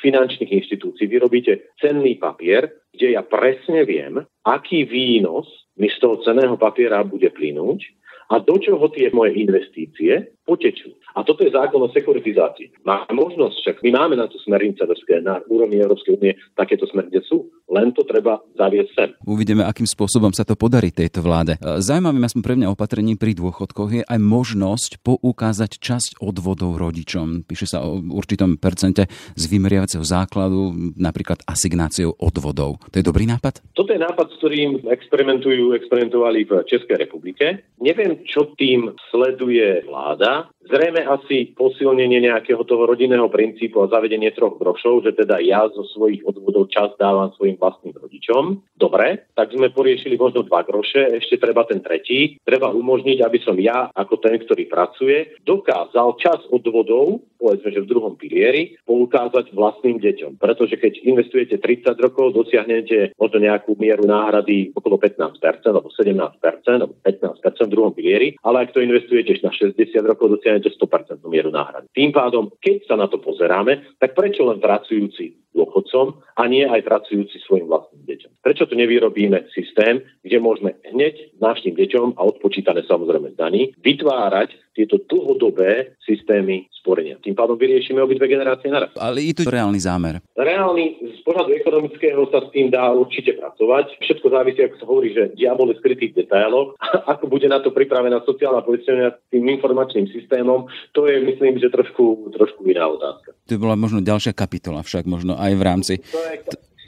finančných 0.03 0.51
inštitúcií, 0.51 1.07
vyrobíte 1.07 1.79
cenný 1.79 2.19
papier, 2.19 2.67
kde 2.91 3.15
ja 3.15 3.23
presne 3.23 3.87
viem, 3.87 4.19
aký 4.43 4.83
výnos 4.83 5.47
mi 5.79 5.87
z 5.87 6.03
toho 6.03 6.19
cenného 6.27 6.59
papiera 6.59 7.07
bude 7.07 7.31
plynúť 7.31 7.87
a 8.35 8.43
do 8.43 8.59
čoho 8.59 8.91
tie 8.91 9.15
moje 9.15 9.39
investície 9.39 10.35
potečú. 10.47 10.95
A 11.19 11.27
toto 11.27 11.43
je 11.43 11.51
zákon 11.51 11.83
o 11.83 11.91
sekuritizácii. 11.91 12.87
Máme 12.87 13.11
možnosť, 13.11 13.57
však 13.61 13.77
my 13.83 13.91
máme 13.99 14.15
na 14.15 14.31
to 14.31 14.39
smernice 14.47 14.79
na 15.25 15.43
úrovni 15.51 15.83
Európskej 15.83 16.21
únie, 16.21 16.39
takéto 16.55 16.87
smernice 16.87 17.27
sú, 17.27 17.51
len 17.67 17.91
to 17.91 18.07
treba 18.07 18.39
zaviesť 18.55 18.91
sem. 18.95 19.11
Uvidíme, 19.27 19.67
akým 19.67 19.89
spôsobom 19.89 20.31
sa 20.31 20.47
to 20.47 20.55
podarí 20.55 20.95
tejto 20.95 21.25
vláde. 21.25 21.59
Zaujímavým 21.59 22.23
aspoň 22.23 22.43
pre 22.45 22.55
mňa 22.55 22.69
opatrení 22.71 23.19
pri 23.19 23.33
dôchodkoch 23.35 23.91
je 23.91 24.03
aj 24.07 24.21
možnosť 24.21 25.03
poukázať 25.03 25.83
časť 25.83 26.23
odvodov 26.23 26.79
rodičom. 26.79 27.49
Píše 27.49 27.67
sa 27.75 27.83
o 27.83 27.99
určitom 27.99 28.61
percente 28.61 29.09
z 29.35 29.45
vymeriavacieho 29.49 30.05
základu, 30.05 30.95
napríklad 30.95 31.41
asignáciou 31.49 32.13
odvodov. 32.21 32.79
To 32.93 32.97
je 33.01 33.05
dobrý 33.05 33.25
nápad? 33.25 33.65
Toto 33.73 33.91
je 33.91 33.99
nápad, 33.99 34.31
s 34.31 34.39
ktorým 34.39 34.85
experimentujú, 34.93 35.73
experimentovali 35.81 36.45
v 36.45 36.53
Českej 36.69 37.09
republike. 37.09 37.65
Neviem, 37.81 38.21
čo 38.29 38.53
tým 38.61 38.93
sleduje 39.09 39.81
vláda. 39.89 40.36
¿verdad? 40.37 40.56
Zrejme 40.67 41.07
asi 41.07 41.55
posilnenie 41.55 42.27
nejakého 42.27 42.67
toho 42.67 42.91
rodinného 42.91 43.31
princípu 43.31 43.87
a 43.87 43.91
zavedenie 43.91 44.35
troch 44.35 44.59
grošov, 44.59 45.07
že 45.07 45.15
teda 45.15 45.39
ja 45.39 45.71
zo 45.71 45.87
svojich 45.95 46.27
odvodov 46.27 46.67
čas 46.75 46.91
dávam 46.99 47.31
svojim 47.39 47.55
vlastným 47.55 47.95
rodičom. 47.95 48.67
Dobre, 48.75 49.31
tak 49.39 49.55
sme 49.55 49.71
poriešili 49.71 50.19
možno 50.19 50.43
dva 50.43 50.67
groše, 50.67 51.23
ešte 51.23 51.39
treba 51.39 51.63
ten 51.63 51.79
tretí. 51.79 52.43
Treba 52.43 52.75
umožniť, 52.75 53.23
aby 53.23 53.39
som 53.47 53.55
ja, 53.63 53.95
ako 53.95 54.19
ten, 54.19 54.43
ktorý 54.43 54.67
pracuje, 54.67 55.39
dokázal 55.47 56.19
čas 56.19 56.43
odvodov, 56.51 57.23
povedzme, 57.39 57.71
že 57.71 57.85
v 57.87 57.91
druhom 57.91 58.19
pilieri, 58.19 58.75
poukázať 58.83 59.55
vlastným 59.55 60.03
deťom. 60.03 60.41
Pretože 60.41 60.81
keď 60.81 61.05
investujete 61.07 61.63
30 61.63 61.95
rokov, 62.01 62.35
dosiahnete 62.35 63.15
možno 63.15 63.39
nejakú 63.39 63.79
mieru 63.79 64.09
náhrady 64.09 64.75
okolo 64.75 64.99
15% 64.99 65.39
alebo 65.71 65.93
17% 65.95 66.43
alebo 66.67 66.95
15% 67.07 67.39
v 67.39 67.73
druhom 67.73 67.93
pilieri, 67.95 68.35
ale 68.43 68.67
ak 68.67 68.75
to 68.75 68.83
investujete 68.83 69.39
na 69.45 69.53
60 69.55 69.79
rokov, 70.03 70.35
dosiahnete 70.35 70.56
dostanete 70.57 71.21
100% 71.21 71.21
mieru 71.29 71.51
náhrady. 71.51 71.87
Tým 71.93 72.13
pádom, 72.13 72.51
keď 72.61 72.89
sa 72.89 72.95
na 72.97 73.07
to 73.09 73.21
pozeráme, 73.21 73.97
tak 74.01 74.17
prečo 74.17 74.45
len 74.49 74.61
pracujúci 74.61 75.47
dôchodcom 75.57 76.21
a 76.37 76.43
nie 76.45 76.69
aj 76.69 76.85
pracujúci 76.85 77.41
svojim 77.41 77.65
vlastným 77.65 78.05
deťom. 78.05 78.31
Prečo 78.45 78.69
tu 78.69 78.77
nevyrobíme 78.77 79.49
systém, 79.57 80.05
kde 80.21 80.37
môžeme 80.37 80.77
hneď 80.93 81.41
našim 81.41 81.73
deťom 81.73 82.21
a 82.21 82.23
odpočítané 82.29 82.85
samozrejme 82.85 83.33
daní 83.33 83.73
vytvárať 83.81 84.53
tieto 84.77 85.01
dlhodobé 85.09 85.97
systémy 86.05 86.69
sporenia. 86.77 87.17
Tým 87.25 87.33
pádom 87.33 87.57
vyriešime 87.57 88.05
obidve 88.05 88.29
generácie 88.29 88.69
naraz. 88.69 88.93
Ale 89.01 89.25
je 89.25 89.41
to 89.41 89.49
reálny 89.49 89.81
zámer. 89.81 90.21
Reálny 90.37 91.17
z 91.17 91.21
pohľadu 91.25 91.57
ekonomického 91.57 92.29
sa 92.29 92.45
s 92.45 92.53
tým 92.53 92.69
dá 92.69 92.93
určite 92.93 93.33
pracovať. 93.41 93.97
Všetko 94.05 94.27
závisí, 94.29 94.61
ako 94.61 94.77
sa 94.77 94.87
hovorí, 94.87 95.17
že 95.17 95.33
diabol 95.33 95.73
je 95.73 95.81
skrytý 95.81 96.13
v 96.13 96.23
detailoch. 96.23 96.77
ako 97.13 97.25
bude 97.27 97.49
na 97.49 97.65
to 97.65 97.73
pripravená 97.73 98.21
sociálna 98.23 98.61
poistenia 98.63 99.17
tým 99.33 99.49
informačným 99.49 100.13
systémom, 100.13 100.46
to 100.95 101.11
je 101.11 101.19
myslím, 101.27 101.59
že 101.59 101.69
trošku, 101.69 102.31
trošku 102.31 102.63
iná 102.71 102.87
otázka. 102.87 103.35
To 103.35 103.59
bola 103.59 103.75
možno 103.75 103.99
ďalšia 104.01 104.33
kapitola 104.33 104.87
však, 104.87 105.05
možno 105.11 105.35
aj 105.35 105.53
v 105.59 105.63
rámci... 105.63 105.95
To 106.15 106.23
je, 106.23 106.37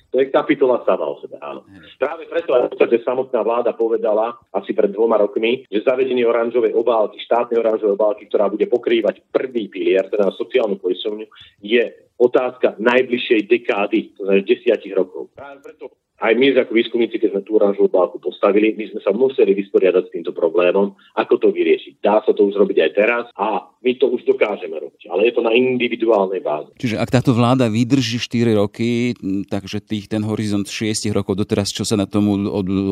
to 0.08 0.16
je 0.24 0.26
kapitola 0.32 0.80
sama 0.88 1.04
o 1.04 1.20
sebe, 1.20 1.36
áno. 1.42 1.68
Práve 2.00 2.24
preto 2.30 2.56
aj 2.56 2.72
že 2.78 3.04
samotná 3.04 3.44
vláda 3.44 3.76
povedala 3.76 4.40
asi 4.56 4.72
pred 4.72 4.88
dvoma 4.88 5.20
rokmi, 5.20 5.68
že 5.68 5.84
zavedenie 5.84 6.24
oranžovej 6.24 6.72
obálky, 6.72 7.20
štátnej 7.20 7.60
oranžovej 7.60 7.94
obálky, 7.94 8.24
ktorá 8.24 8.48
bude 8.48 8.64
pokrývať 8.64 9.20
prvý 9.28 9.68
pilier, 9.68 10.08
teda 10.08 10.32
na 10.32 10.34
sociálnu 10.34 10.80
poisťovňu, 10.80 11.26
je 11.60 11.84
otázka 12.16 12.80
najbližšej 12.80 13.40
dekády, 13.46 13.98
to 14.16 14.24
znamená 14.24 14.42
desiatich 14.48 14.96
rokov. 14.96 15.28
Práve 15.36 15.60
preto 15.60 15.92
aj 16.18 16.32
my 16.34 16.50
ako 16.58 16.74
výskumníci, 16.74 17.22
keď 17.22 17.30
sme 17.30 17.42
tú 17.46 17.54
oranžovú 17.58 17.88
bálku 17.88 18.18
postavili, 18.18 18.74
my 18.74 18.90
sme 18.90 19.00
sa 19.02 19.14
museli 19.14 19.54
vysporiadať 19.54 20.10
s 20.10 20.12
týmto 20.14 20.34
problémom, 20.34 20.98
ako 21.14 21.34
to 21.38 21.48
vyriešiť. 21.54 22.02
Dá 22.02 22.18
sa 22.26 22.34
to 22.34 22.50
už 22.50 22.58
robiť 22.58 22.78
aj 22.82 22.90
teraz 22.98 23.24
a 23.38 23.70
my 23.78 23.92
to 23.94 24.10
už 24.10 24.26
dokážeme 24.26 24.74
robiť, 24.74 25.06
ale 25.06 25.30
je 25.30 25.32
to 25.38 25.42
na 25.46 25.54
individuálnej 25.54 26.42
báze. 26.42 26.74
Čiže 26.74 26.98
ak 26.98 27.14
táto 27.14 27.30
vláda 27.30 27.70
vydrží 27.70 28.18
4 28.18 28.58
roky, 28.58 29.14
takže 29.46 29.78
tých 29.78 30.10
ten 30.10 30.26
horizont 30.26 30.66
6 30.66 31.06
rokov 31.14 31.38
doteraz, 31.38 31.70
čo 31.70 31.86
sa 31.86 31.94
na 31.94 32.10
tomu 32.10 32.34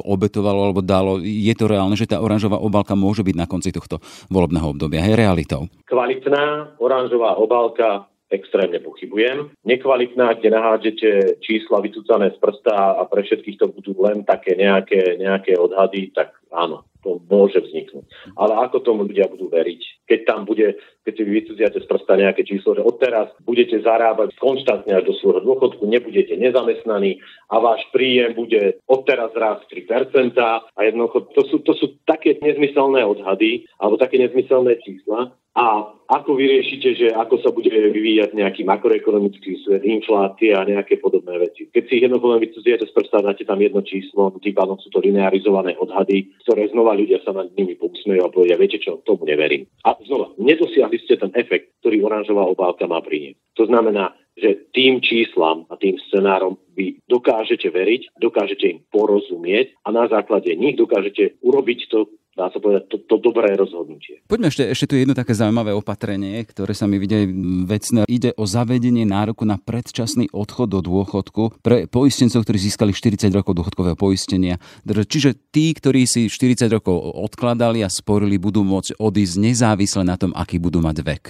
obetovalo 0.06 0.70
alebo 0.70 0.80
dalo, 0.86 1.18
je 1.18 1.54
to 1.58 1.66
reálne, 1.66 1.98
že 1.98 2.06
tá 2.06 2.22
oranžová 2.22 2.62
obálka 2.62 2.94
môže 2.94 3.26
byť 3.26 3.36
na 3.36 3.50
konci 3.50 3.74
tohto 3.74 3.98
volebného 4.30 4.70
obdobia, 4.70 5.02
je 5.02 5.18
realitou. 5.18 5.66
Kvalitná 5.90 6.78
oranžová 6.78 7.34
obálka 7.34 8.06
extrémne 8.30 8.82
pochybujem. 8.82 9.54
Nekvalitná, 9.62 10.34
kde 10.34 10.48
nahádžete 10.50 11.08
čísla 11.42 11.78
vycúcané 11.78 12.34
z 12.34 12.38
prsta 12.42 12.98
a 12.98 13.02
pre 13.06 13.22
všetkých 13.22 13.58
to 13.58 13.66
budú 13.70 13.94
len 14.02 14.26
také 14.26 14.58
nejaké, 14.58 15.18
nejaké 15.18 15.54
odhady, 15.54 16.10
tak 16.10 16.34
áno, 16.50 16.84
to 17.06 17.22
môže 17.30 17.62
vzniknúť. 17.62 18.06
Ale 18.34 18.58
ako 18.66 18.82
tomu 18.82 19.06
ľudia 19.06 19.30
budú 19.30 19.46
veriť, 19.46 19.82
keď 20.06 20.20
tam 20.24 20.46
bude, 20.46 20.78
keď 21.02 21.12
si 21.12 21.22
vy 21.26 21.30
vycudziate 21.42 21.78
z 21.82 21.86
prsta 21.86 22.14
nejaké 22.16 22.46
číslo, 22.46 22.78
že 22.78 22.86
odteraz 22.86 23.34
budete 23.42 23.82
zarábať 23.82 24.38
konštantne 24.38 24.94
až 24.94 25.04
do 25.10 25.14
svojho 25.18 25.42
dôchodku, 25.42 25.82
nebudete 25.84 26.38
nezamestnaní 26.38 27.18
a 27.50 27.58
váš 27.58 27.82
príjem 27.90 28.38
bude 28.38 28.78
odteraz 28.86 29.34
raz 29.34 29.60
3% 29.68 30.38
a 30.38 30.80
jednoducho 30.80 31.26
to 31.34 31.42
sú, 31.50 31.56
to 31.66 31.74
sú 31.74 31.86
také 32.06 32.38
nezmyselné 32.38 33.02
odhady 33.02 33.66
alebo 33.82 33.98
také 33.98 34.22
nezmyselné 34.22 34.78
čísla, 34.82 35.34
a 35.56 35.88
ako 36.12 36.36
vyriešite, 36.36 36.88
že 37.00 37.08
ako 37.16 37.40
sa 37.40 37.48
bude 37.48 37.72
vyvíjať 37.72 38.36
nejaký 38.36 38.68
makroekonomický 38.68 39.64
svet, 39.64 39.88
inflácia 39.88 40.60
a 40.60 40.68
nejaké 40.68 41.00
podobné 41.00 41.40
veci. 41.40 41.72
Keď 41.72 41.82
si 41.88 42.04
jednoducho 42.04 42.28
len 42.36 42.44
vycudziete 42.44 42.84
z 42.84 42.92
prsta, 42.92 43.24
dáte 43.24 43.48
tam 43.48 43.56
jedno 43.64 43.80
číslo, 43.80 44.36
tým 44.36 44.52
pádom 44.52 44.76
sú 44.76 44.92
to 44.92 45.00
linearizované 45.00 45.72
odhady, 45.80 46.28
ktoré 46.44 46.68
znova 46.68 46.92
ľudia 46.92 47.24
sa 47.24 47.32
nad 47.32 47.48
nimi 47.56 47.72
pousmejú 47.72 48.20
a 48.20 48.28
povedia, 48.28 48.60
viete 48.60 48.76
čo, 48.76 49.00
tomu 49.08 49.24
neverím. 49.24 49.64
A 49.80 49.95
znova, 50.04 50.36
nedosiahli 50.36 50.98
ste 51.00 51.16
ten 51.16 51.32
efekt, 51.32 51.72
ktorý 51.80 52.04
oranžová 52.04 52.44
obálka 52.44 52.84
má 52.84 53.00
priniesť. 53.00 53.40
To 53.56 53.64
znamená, 53.64 54.12
že 54.36 54.68
tým 54.76 55.00
číslam 55.00 55.64
a 55.72 55.80
tým 55.80 55.96
scenárom 56.08 56.60
vy 56.76 57.00
dokážete 57.08 57.72
veriť, 57.72 58.20
dokážete 58.20 58.68
im 58.68 58.78
porozumieť 58.92 59.72
a 59.88 59.96
na 59.96 60.04
základe 60.12 60.52
nich 60.52 60.76
dokážete 60.76 61.40
urobiť 61.40 61.88
to, 61.88 62.12
dá 62.36 62.52
sa 62.52 62.60
povedať, 62.60 62.92
to, 62.92 62.96
to 63.08 63.16
dobré 63.18 63.56
rozhodnutie. 63.56 64.20
Poďme 64.28 64.52
ešte, 64.52 64.68
ešte 64.68 64.86
tu 64.92 64.94
jedno 65.00 65.16
také 65.16 65.32
zaujímavé 65.32 65.72
opatrenie, 65.72 66.44
ktoré 66.44 66.76
sa 66.76 66.84
mi 66.84 67.00
vidie 67.00 67.24
vecné. 67.64 68.04
Ide 68.04 68.36
o 68.36 68.44
zavedenie 68.44 69.08
nároku 69.08 69.48
na 69.48 69.56
predčasný 69.56 70.28
odchod 70.36 70.76
do 70.76 70.80
dôchodku 70.84 71.64
pre 71.64 71.88
poistencov, 71.88 72.44
ktorí 72.44 72.60
získali 72.60 72.92
40 72.92 73.32
rokov 73.32 73.56
dôchodkového 73.56 73.96
poistenia. 73.96 74.60
Čiže 74.84 75.32
tí, 75.48 75.72
ktorí 75.72 76.04
si 76.04 76.28
40 76.28 76.68
rokov 76.68 76.92
odkladali 77.16 77.80
a 77.80 77.88
sporili, 77.88 78.36
budú 78.36 78.60
môcť 78.60 79.00
odísť 79.00 79.34
nezávisle 79.40 80.04
na 80.04 80.20
tom, 80.20 80.36
aký 80.36 80.60
budú 80.60 80.84
mať 80.84 81.00
vek. 81.00 81.24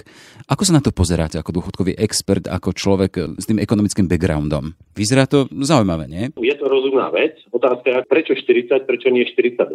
Ako 0.51 0.67
sa 0.67 0.75
na 0.75 0.83
to 0.83 0.91
pozeráte 0.91 1.39
ako 1.39 1.63
dôchodkový 1.63 1.95
expert, 1.95 2.51
ako 2.51 2.75
človek 2.75 3.39
s 3.39 3.47
tým 3.47 3.63
ekonomickým 3.63 4.11
backgroundom? 4.11 4.75
Vyzerá 4.91 5.23
to 5.23 5.47
zaujímavé, 5.55 6.11
nie? 6.11 6.23
Je 6.35 6.55
to 6.59 6.67
rozumná 6.67 7.07
vec. 7.15 7.39
Otázka 7.55 7.87
je, 7.87 7.97
prečo 8.09 8.33
40, 8.35 8.83
prečo 8.83 9.07
nie 9.07 9.23
42? 9.23 9.71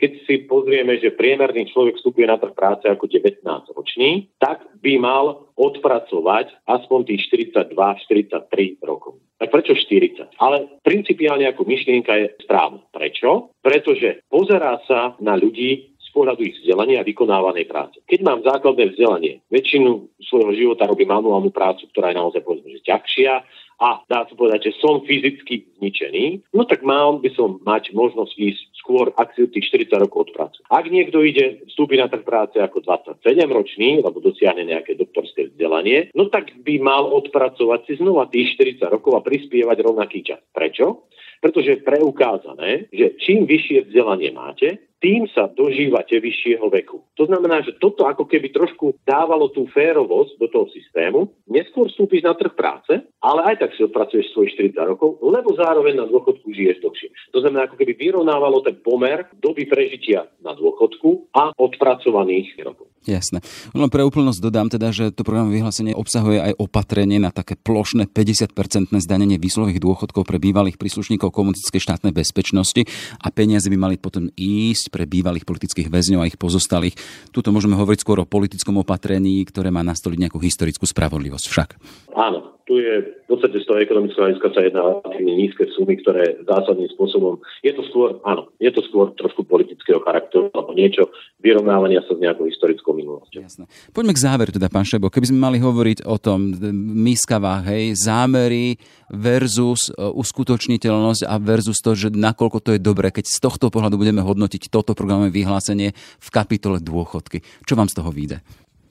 Keď 0.00 0.10
si 0.24 0.34
pozrieme, 0.62 0.94
že 1.02 1.10
priemerný 1.10 1.74
človek 1.74 1.98
vstupuje 1.98 2.30
na 2.30 2.38
trh 2.38 2.54
práce 2.54 2.86
ako 2.86 3.10
19-ročný, 3.10 4.30
tak 4.38 4.62
by 4.78 4.94
mal 5.02 5.50
odpracovať 5.58 6.54
aspoň 6.70 7.10
tých 7.10 7.26
42-43 7.74 8.78
rokov. 8.86 9.18
Tak 9.42 9.50
prečo 9.50 9.74
40? 9.74 10.38
Ale 10.38 10.78
principiálne 10.86 11.50
ako 11.50 11.66
myšlienka 11.66 12.14
je 12.14 12.26
správna. 12.46 12.78
Prečo? 12.94 13.50
Pretože 13.58 14.22
pozerá 14.30 14.78
sa 14.86 15.18
na 15.18 15.34
ľudí 15.34 15.98
z 15.98 16.08
pohľadu 16.14 16.46
ich 16.46 16.62
vzdelania 16.62 17.02
a 17.02 17.08
vykonávanej 17.08 17.66
práce. 17.66 17.98
Keď 18.06 18.20
mám 18.22 18.46
základné 18.46 18.94
vzdelanie, 18.94 19.42
väčšinu 19.50 20.22
svojho 20.22 20.54
života 20.54 20.86
robím 20.86 21.10
manuálnu 21.10 21.50
prácu, 21.50 21.90
ktorá 21.90 22.14
je 22.14 22.20
naozaj 22.22 22.46
povedzme, 22.46 22.70
že 22.70 22.86
ťažšia, 22.86 23.32
a 23.80 24.02
dá 24.06 24.26
sa 24.26 24.34
povedať, 24.34 24.70
že 24.70 24.78
som 24.82 25.04
fyzicky 25.04 25.78
zničený, 25.78 26.54
no 26.54 26.62
tak 26.68 26.84
mal 26.84 27.18
by 27.18 27.30
som 27.34 27.58
mať 27.62 27.96
možnosť 27.96 28.34
ísť 28.36 28.62
skôr, 28.82 29.14
ak 29.14 29.34
si 29.38 29.46
tých 29.46 29.88
40 29.88 30.02
rokov 30.02 30.30
odpracujem. 30.30 30.66
Ak 30.66 30.86
niekto 30.90 31.22
ide 31.22 31.62
vstúpiť 31.70 31.98
na 32.02 32.08
trh 32.10 32.26
práce 32.26 32.58
ako 32.58 32.82
27-ročný, 32.82 34.02
alebo 34.02 34.18
dosiahne 34.18 34.66
nejaké 34.66 34.98
doktorské 34.98 35.54
vzdelanie, 35.54 36.10
no 36.18 36.26
tak 36.26 36.50
by 36.62 36.82
mal 36.82 37.06
odpracovať 37.10 37.80
si 37.86 37.92
znova 38.02 38.26
tých 38.30 38.58
40 38.58 38.82
rokov 38.90 39.18
a 39.18 39.24
prispievať 39.24 39.78
rovnaký 39.82 40.26
čas. 40.26 40.42
Prečo? 40.50 41.06
Pretože 41.42 41.78
je 41.78 41.86
preukázané, 41.86 42.86
že 42.94 43.18
čím 43.18 43.50
vyššie 43.50 43.90
vzdelanie 43.90 44.30
máte, 44.30 44.78
tým 45.02 45.26
sa 45.34 45.50
dožívate 45.50 46.22
vyššieho 46.22 46.70
veku. 46.70 47.02
To 47.18 47.26
znamená, 47.26 47.66
že 47.66 47.74
toto 47.82 48.06
ako 48.06 48.30
keby 48.30 48.54
trošku 48.54 49.02
dávalo 49.02 49.50
tú 49.50 49.66
férovosť 49.66 50.38
do 50.38 50.46
toho 50.46 50.70
systému. 50.70 51.26
Neskôr 51.50 51.90
vstúpiš 51.90 52.22
na 52.22 52.38
trh 52.38 52.54
práce, 52.54 53.02
ale 53.22 53.54
aj 53.54 53.56
tak 53.62 53.70
si 53.78 53.86
odpracuješ 53.86 54.34
svojich 54.34 54.74
40 54.74 54.92
rokov, 54.92 55.22
lebo 55.22 55.54
zároveň 55.54 55.94
na 56.02 56.06
dôchodku 56.10 56.50
žiješ 56.50 56.82
dlhšie. 56.82 57.08
To 57.30 57.38
znamená, 57.38 57.70
ako 57.70 57.78
keby 57.78 57.94
vyrovnávalo 57.94 58.66
ten 58.66 58.76
pomer 58.82 59.30
doby 59.38 59.70
prežitia 59.70 60.26
na 60.42 60.58
dôchodku 60.58 61.30
a 61.30 61.54
odpracovaných 61.54 62.58
rokov. 62.66 62.90
Jasné. 63.02 63.42
Len 63.74 63.90
pre 63.90 64.06
úplnosť 64.06 64.38
dodám 64.38 64.70
teda, 64.70 64.94
že 64.94 65.10
to 65.10 65.26
program 65.26 65.50
vyhlásenie 65.50 65.90
obsahuje 65.90 66.38
aj 66.38 66.52
opatrenie 66.54 67.18
na 67.18 67.34
také 67.34 67.58
plošné 67.58 68.06
50-percentné 68.06 69.02
zdanenie 69.02 69.42
výslových 69.42 69.82
dôchodkov 69.82 70.22
pre 70.22 70.38
bývalých 70.38 70.78
príslušníkov 70.78 71.34
komunistickej 71.34 71.82
štátnej 71.82 72.14
bezpečnosti 72.14 72.86
a 73.18 73.26
peniaze 73.34 73.66
by 73.66 73.74
mali 73.74 73.98
potom 73.98 74.30
ísť 74.38 74.94
pre 74.94 75.10
bývalých 75.10 75.42
politických 75.42 75.90
väzňov 75.90 76.22
a 76.22 76.30
ich 76.30 76.38
pozostalých. 76.38 76.94
Tuto 77.34 77.50
môžeme 77.50 77.74
hovoriť 77.74 78.06
skôr 78.06 78.22
o 78.22 78.28
politickom 78.28 78.78
opatrení, 78.78 79.42
ktoré 79.50 79.74
má 79.74 79.82
nastoliť 79.82 80.18
nejakú 80.22 80.38
historickú 80.38 80.86
spravodlivosť 80.86 81.46
však. 81.50 81.68
Áno, 82.14 82.54
tu 82.70 82.78
je 82.78 83.11
podstate 83.42 83.58
z 83.58 83.66
toho 83.66 83.82
ekonomického 83.82 84.22
hľadiska 84.22 84.48
sa 84.54 84.60
jedná 84.62 84.80
relatívne 84.86 85.34
nízke 85.34 85.66
sumy, 85.74 85.98
ktoré 85.98 86.38
zásadným 86.46 86.86
spôsobom, 86.94 87.42
je 87.66 87.74
to 87.74 87.82
skôr, 87.90 88.22
áno, 88.22 88.54
je 88.62 88.70
to 88.70 88.86
skôr 88.86 89.10
trošku 89.18 89.42
politického 89.42 89.98
charakteru 89.98 90.46
alebo 90.54 90.70
niečo 90.78 91.10
vyrovnávania 91.42 92.06
sa 92.06 92.14
s 92.14 92.22
nejakou 92.22 92.46
historickou 92.46 92.94
minulosťou. 92.94 93.42
Jasné. 93.42 93.66
Poďme 93.90 94.14
k 94.14 94.22
záveru 94.22 94.54
teda, 94.54 94.70
pán 94.70 94.86
Šebo. 94.86 95.10
Keby 95.10 95.34
sme 95.34 95.42
mali 95.42 95.58
hovoriť 95.58 96.06
o 96.06 96.16
tom 96.22 96.54
miskavách, 97.02 97.66
hej, 97.66 97.98
zámery 97.98 98.78
versus 99.10 99.90
e, 99.90 99.98
uskutočniteľnosť 99.98 101.26
a 101.26 101.34
versus 101.42 101.82
to, 101.82 101.98
že 101.98 102.14
nakoľko 102.14 102.62
to 102.62 102.70
je 102.78 102.80
dobré, 102.80 103.10
keď 103.10 103.26
z 103.26 103.42
tohto 103.42 103.74
pohľadu 103.74 103.98
budeme 103.98 104.22
hodnotiť 104.22 104.70
toto 104.70 104.94
programové 104.94 105.34
vyhlásenie 105.34 105.90
v 105.98 106.28
kapitole 106.30 106.78
dôchodky. 106.78 107.42
Čo 107.66 107.74
vám 107.74 107.90
z 107.90 107.98
toho 107.98 108.14
vyjde? 108.14 108.38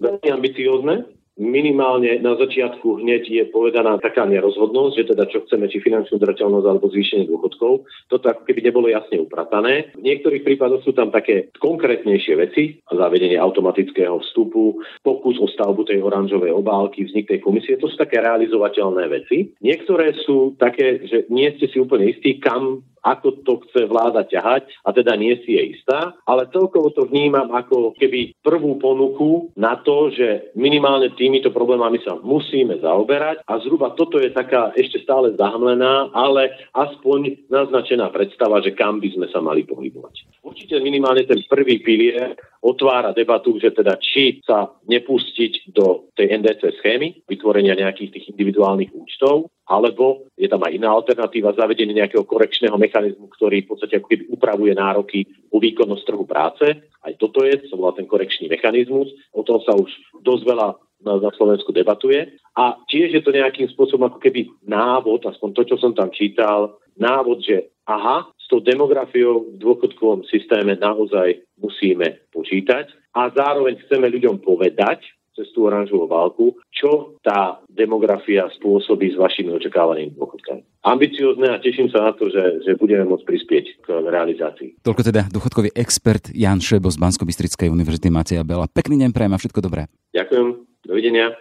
Veľmi 0.03 0.27
ambiciózne, 0.27 1.20
minimálne 1.39 2.19
na 2.19 2.35
začiatku 2.35 2.99
hneď 2.99 3.23
je 3.27 3.43
povedaná 3.47 3.97
taká 4.03 4.27
nerozhodnosť, 4.27 4.93
že 4.97 5.07
teda 5.15 5.23
čo 5.31 5.43
chceme, 5.47 5.71
či 5.71 5.79
finančnú 5.79 6.19
udržateľnosť 6.19 6.67
alebo 6.67 6.91
zvýšenie 6.91 7.25
dôchodkov. 7.31 7.87
Toto 8.11 8.25
ako 8.27 8.43
keby 8.43 8.67
nebolo 8.67 8.91
jasne 8.91 9.23
upratané. 9.23 9.95
V 9.95 10.03
niektorých 10.03 10.43
prípadoch 10.43 10.83
sú 10.83 10.91
tam 10.91 11.09
také 11.09 11.47
konkrétnejšie 11.57 12.33
veci, 12.35 12.63
zavedenie 12.91 13.39
automatického 13.39 14.19
vstupu, 14.19 14.83
pokus 15.01 15.39
o 15.39 15.47
stavbu 15.47 15.87
tej 15.87 16.03
oranžovej 16.03 16.51
obálky, 16.51 17.07
vznik 17.07 17.31
tej 17.31 17.39
komisie, 17.39 17.79
to 17.79 17.87
sú 17.87 17.95
také 17.95 18.19
realizovateľné 18.19 19.07
veci. 19.07 19.55
Niektoré 19.63 20.13
sú 20.27 20.59
také, 20.59 21.07
že 21.07 21.25
nie 21.31 21.47
ste 21.55 21.71
si 21.71 21.79
úplne 21.79 22.11
istí, 22.11 22.37
kam 22.37 22.83
ako 23.01 23.41
to 23.41 23.53
chce 23.67 23.89
vláda 23.89 24.23
ťahať 24.25 24.69
a 24.85 24.89
teda 24.93 25.17
nie 25.17 25.33
si 25.41 25.57
je 25.57 25.77
istá, 25.77 26.13
ale 26.25 26.49
celkovo 26.53 26.93
to 26.93 27.09
vnímam 27.09 27.49
ako 27.53 27.97
keby 27.97 28.37
prvú 28.45 28.77
ponuku 28.77 29.49
na 29.57 29.77
to, 29.81 30.13
že 30.13 30.53
minimálne 30.53 31.13
týmito 31.17 31.49
problémami 31.49 32.01
sa 32.05 32.17
musíme 32.21 32.77
zaoberať 32.79 33.45
a 33.45 33.57
zhruba 33.61 33.93
toto 33.97 34.21
je 34.21 34.29
taká 34.29 34.71
ešte 34.77 35.01
stále 35.01 35.33
zahmlená, 35.35 36.13
ale 36.13 36.53
aspoň 36.77 37.49
naznačená 37.49 38.13
predstava, 38.13 38.61
že 38.61 38.77
kam 38.77 39.01
by 39.01 39.09
sme 39.13 39.27
sa 39.29 39.41
mali 39.41 39.65
pohybovať. 39.65 40.41
Určite 40.41 40.81
minimálne 40.81 41.25
ten 41.25 41.41
prvý 41.45 41.81
pilier 41.81 42.37
otvára 42.61 43.13
debatu, 43.13 43.57
že 43.57 43.73
teda 43.73 43.97
či 43.97 44.41
sa 44.45 44.69
nepustiť 44.85 45.73
do 45.73 46.09
tej 46.13 46.37
NDC 46.41 46.81
schémy, 46.81 47.25
vytvorenia 47.25 47.77
nejakých 47.77 48.13
tých 48.13 48.25
individuálnych 48.33 48.93
účtov, 48.93 49.49
alebo 49.71 50.27
je 50.35 50.51
tam 50.51 50.59
aj 50.67 50.75
iná 50.75 50.91
alternatíva, 50.91 51.55
zavedenie 51.55 51.95
nejakého 51.95 52.27
korekčného 52.27 52.75
mechanizmu, 52.75 53.31
ktorý 53.31 53.63
v 53.63 53.69
podstate 53.71 54.03
ako 54.03 54.07
keby 54.11 54.23
upravuje 54.27 54.75
nároky 54.75 55.23
u 55.47 55.63
výkonnosť 55.63 56.03
trhu 56.03 56.27
práce. 56.27 56.65
Aj 56.83 57.13
toto 57.15 57.47
je, 57.47 57.55
to 57.71 57.79
volá 57.79 57.95
ten 57.95 58.03
korekčný 58.03 58.51
mechanizmus. 58.51 59.07
O 59.31 59.47
tom 59.47 59.63
sa 59.63 59.71
už 59.71 59.87
dosť 60.19 60.43
veľa 60.43 60.67
na, 61.07 61.31
Slovensku 61.33 61.71
debatuje. 61.71 62.37
A 62.53 62.77
tiež 62.91 63.15
je 63.15 63.21
to 63.23 63.31
nejakým 63.31 63.71
spôsobom 63.71 64.11
ako 64.11 64.19
keby 64.19 64.51
návod, 64.67 65.23
aspoň 65.25 65.49
to, 65.55 65.61
čo 65.73 65.75
som 65.79 65.95
tam 65.95 66.11
čítal, 66.11 66.77
návod, 66.99 67.41
že 67.41 67.71
aha, 67.87 68.27
s 68.37 68.45
tou 68.51 68.59
demografiou 68.59 69.55
v 69.55 69.57
dôchodkovom 69.57 70.27
systéme 70.27 70.75
naozaj 70.77 71.41
musíme 71.57 72.21
počítať 72.35 72.91
a 73.15 73.31
zároveň 73.31 73.79
chceme 73.87 74.11
ľuďom 74.11 74.43
povedať, 74.43 75.01
cez 75.41 75.49
tú 75.57 75.65
oranžovú 75.65 76.05
válku, 76.05 76.53
čo 76.69 77.17
tá 77.25 77.57
demografia 77.65 78.45
spôsobí 78.61 79.09
s 79.09 79.17
vašimi 79.17 79.49
očakávanými 79.57 80.13
dôchodkami. 80.13 80.85
Ambiciózne 80.85 81.49
a 81.49 81.57
teším 81.57 81.89
sa 81.89 82.05
na 82.05 82.13
to, 82.13 82.29
že, 82.29 82.61
že 82.61 82.77
budeme 82.77 83.09
môcť 83.09 83.25
prispieť 83.25 83.65
k 83.81 83.87
realizácii. 84.05 84.85
Toľko 84.85 85.01
teda 85.01 85.21
dôchodkový 85.33 85.73
expert 85.73 86.29
Jan 86.29 86.61
Šebo 86.61 86.93
z 86.93 87.01
bansko 87.01 87.25
univerzity 87.25 88.13
Macia 88.13 88.45
Bela. 88.45 88.69
Pekný 88.69 89.01
deň 89.01 89.09
prajem 89.09 89.33
a 89.33 89.41
všetko 89.41 89.59
dobré. 89.65 89.89
Ďakujem, 90.13 90.47
dovidenia. 90.85 91.33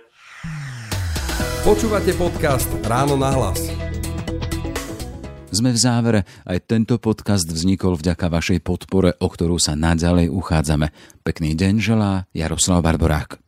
Počúvate 1.60 2.16
podcast 2.16 2.72
Ráno 2.88 3.20
na 3.20 3.36
hlas. 3.36 3.68
Sme 5.50 5.74
v 5.74 5.82
závere. 5.82 6.20
Aj 6.46 6.62
tento 6.62 7.02
podcast 7.02 7.50
vznikol 7.50 7.98
vďaka 7.98 8.30
vašej 8.30 8.62
podpore, 8.62 9.18
o 9.18 9.26
ktorú 9.26 9.58
sa 9.58 9.74
naďalej 9.74 10.30
uchádzame. 10.30 10.94
Pekný 11.26 11.58
deň 11.58 11.74
želá 11.82 12.30
Jaroslav 12.30 12.86
Barborák. 12.86 13.42